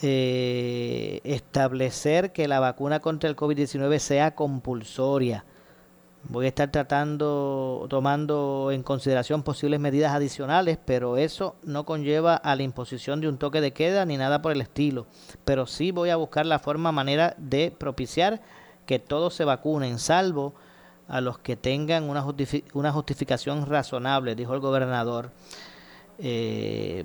[0.00, 5.44] eh, establecer que la vacuna contra el COVID-19 sea compulsoria.
[6.22, 12.56] Voy a estar tratando, tomando en consideración posibles medidas adicionales, pero eso no conlleva a
[12.56, 15.06] la imposición de un toque de queda ni nada por el estilo.
[15.44, 18.40] Pero sí voy a buscar la forma, manera de propiciar
[18.86, 20.54] que todos se vacunen, salvo
[21.08, 22.24] a los que tengan una,
[22.72, 25.30] una justificación razonable, dijo el gobernador.
[26.18, 27.04] Eh,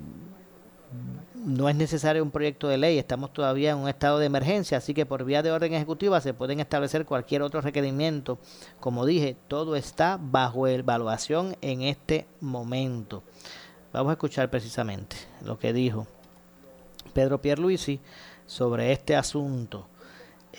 [1.34, 4.92] no es necesario un proyecto de ley, estamos todavía en un estado de emergencia, así
[4.92, 8.38] que por vía de orden ejecutiva se pueden establecer cualquier otro requerimiento.
[8.78, 13.22] Como dije, todo está bajo evaluación en este momento.
[13.92, 16.06] Vamos a escuchar precisamente lo que dijo
[17.14, 18.00] Pedro Pierluisi
[18.46, 19.86] sobre este asunto.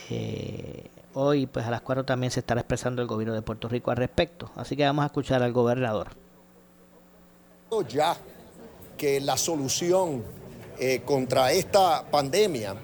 [0.10, 3.92] Eh, hoy pues a las 4 también se estará expresando el gobierno de Puerto Rico
[3.92, 4.52] al respecto.
[4.56, 6.10] Así que vamos a escuchar al gobernador.
[7.88, 8.18] Ya
[8.98, 10.24] que la solución
[10.78, 12.76] eh, contra esta pandemia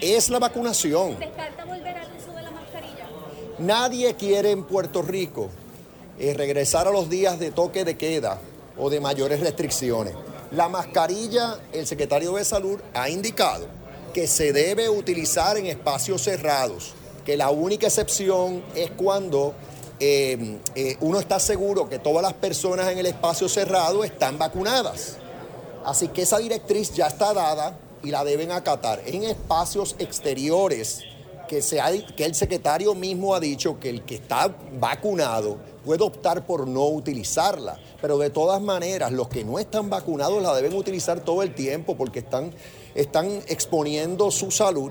[0.00, 1.18] es la vacunación.
[1.18, 3.06] ¿Descarta volver al uso de la mascarilla?
[3.58, 5.50] Nadie quiere en Puerto Rico
[6.18, 8.38] eh, regresar a los días de toque de queda
[8.78, 10.14] o de mayores restricciones.
[10.52, 13.66] La mascarilla, el secretario de Salud ha indicado
[14.14, 16.94] que se debe utilizar en espacios cerrados,
[17.26, 19.52] que la única excepción es cuando
[19.98, 25.16] eh, eh, uno está seguro que todas las personas en el espacio cerrado están vacunadas.
[25.84, 29.02] Así que esa directriz ya está dada y la deben acatar.
[29.06, 31.02] En espacios exteriores,
[31.48, 31.62] que,
[32.16, 36.86] que el secretario mismo ha dicho que el que está vacunado puede optar por no
[36.86, 41.54] utilizarla, pero de todas maneras los que no están vacunados la deben utilizar todo el
[41.54, 42.52] tiempo porque están,
[42.94, 44.90] están exponiendo su salud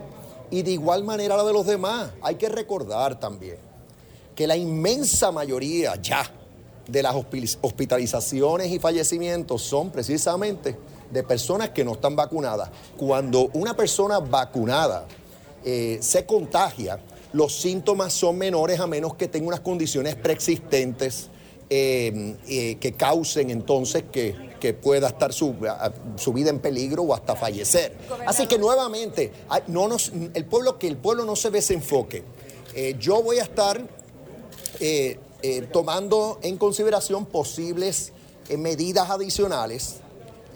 [0.51, 2.11] y de igual manera la de los demás.
[2.21, 3.57] Hay que recordar también
[4.35, 6.29] que la inmensa mayoría ya
[6.87, 7.15] de las
[7.61, 10.77] hospitalizaciones y fallecimientos son precisamente
[11.09, 12.69] de personas que no están vacunadas.
[12.97, 15.05] Cuando una persona vacunada
[15.63, 16.99] eh, se contagia,
[17.33, 21.29] los síntomas son menores a menos que tenga unas condiciones preexistentes
[21.69, 25.53] eh, eh, que causen entonces que, pueda estar su,
[26.33, 27.95] vida en peligro o hasta fallecer.
[28.25, 29.31] Así que nuevamente,
[29.67, 29.87] no
[30.33, 32.23] el pueblo, que el pueblo no se desenfoque.
[32.97, 33.79] yo voy a estar
[35.71, 38.11] tomando en consideración posibles
[38.57, 39.97] medidas adicionales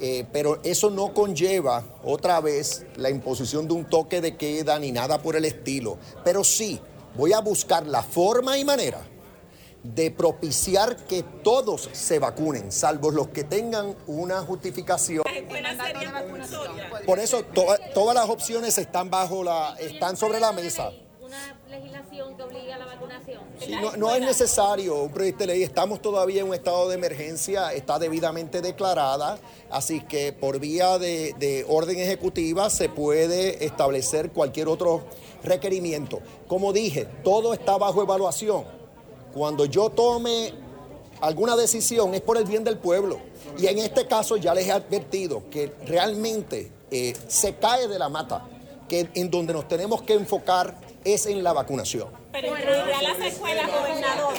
[0.01, 4.93] eh, pero eso no conlleva otra vez la imposición de un toque de queda ni
[4.93, 5.97] nada por el estilo.
[6.24, 6.80] Pero sí,
[7.18, 9.01] voy a buscar la forma y manera
[9.84, 15.23] de propiciar que todos se vacunen, salvo los que tengan una justificación.
[17.05, 20.91] Por eso todas las opciones están bajo la, están sobre la mesa
[21.69, 23.41] legislación que obliga a la vacunación.
[23.97, 27.99] no, es necesario un proyecto de ley, estamos todavía en un estado de emergencia, está
[27.99, 35.03] debidamente declarada, así que por vía de, orden ejecutiva se puede establecer cualquier otro
[35.43, 36.19] requerimiento.
[36.47, 38.78] Como dije, todo está bajo evaluación.
[39.34, 40.53] Cuando yo tome
[41.21, 43.19] alguna decisión es por el bien del pueblo.
[43.57, 48.09] Y en este caso ya les he advertido que realmente eh, se cae de la
[48.09, 48.47] mata,
[48.88, 52.18] que en donde nos tenemos que enfocar es en la vacunación.
[52.41, 54.33] Pero a las escuelas, gobernador.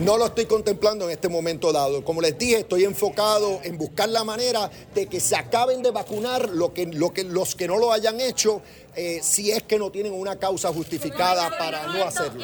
[0.00, 2.04] No lo estoy contemplando en este momento dado.
[2.04, 6.48] Como les dije, estoy enfocado en buscar la manera de que se acaben de vacunar
[6.48, 8.62] lo que, lo que, los que no lo hayan hecho,
[8.96, 12.42] eh, si es que no tienen una causa justificada para no hacerlo.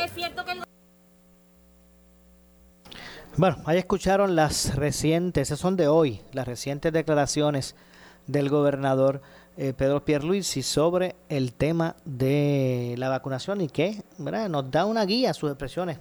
[3.37, 7.77] Bueno, ahí escucharon las recientes, esas son de hoy, las recientes declaraciones
[8.27, 9.23] del gobernador
[9.59, 15.35] eh, Pedro Pierluisi sobre el tema de la vacunación y que nos da una guía,
[15.35, 15.99] sus expresiones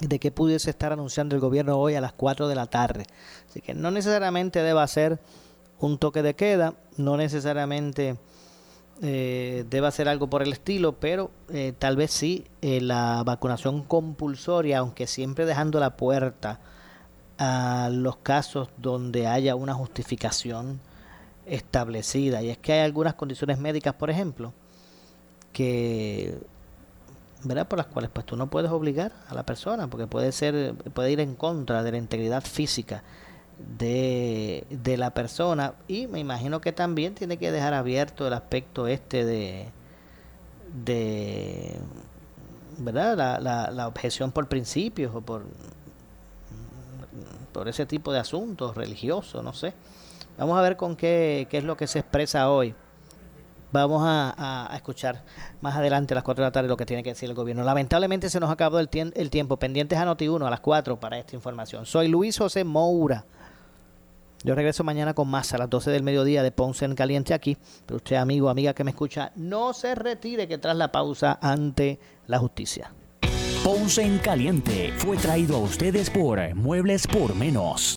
[0.00, 3.06] de qué pudiese estar anunciando el gobierno hoy a las 4 de la tarde.
[3.48, 5.20] Así que no necesariamente deba ser
[5.78, 8.16] un toque de queda, no necesariamente
[9.02, 13.82] eh, deba ser algo por el estilo, pero eh, tal vez sí eh, la vacunación
[13.82, 16.60] compulsoria, aunque siempre dejando la puerta
[17.38, 20.80] a los casos donde haya una justificación
[21.46, 22.42] establecida.
[22.42, 24.52] Y es que hay algunas condiciones médicas, por ejemplo,
[25.52, 26.38] que
[27.44, 27.68] ¿verdad?
[27.68, 31.12] por las cuales pues tú no puedes obligar a la persona, porque puede ser, puede
[31.12, 33.02] ir en contra de la integridad física
[33.78, 35.74] de, de la persona.
[35.88, 39.68] Y me imagino que también tiene que dejar abierto el aspecto este de
[40.84, 41.78] de
[42.78, 43.16] ¿verdad?
[43.16, 45.44] La, la, la objeción por principios o por
[47.52, 49.72] por ese tipo de asuntos religiosos, no sé.
[50.38, 52.74] Vamos a ver con qué, qué es lo que se expresa hoy.
[53.72, 55.22] Vamos a, escuchar
[55.60, 57.64] más adelante a las 4 de la tarde lo que tiene que decir el gobierno.
[57.64, 59.58] Lamentablemente se nos acabó el, el tiempo.
[59.58, 61.84] Pendientes a Noti1 a las 4 para esta información.
[61.84, 63.26] Soy Luis José Moura.
[64.44, 67.58] Yo regreso mañana con más a las 12 del mediodía de Ponce en Caliente aquí.
[67.84, 71.98] Pero usted, amigo, amiga que me escucha, no se retire que tras la pausa ante
[72.26, 72.92] la justicia.
[73.64, 77.96] Ponce en Caliente fue traído a ustedes por Muebles por Menos.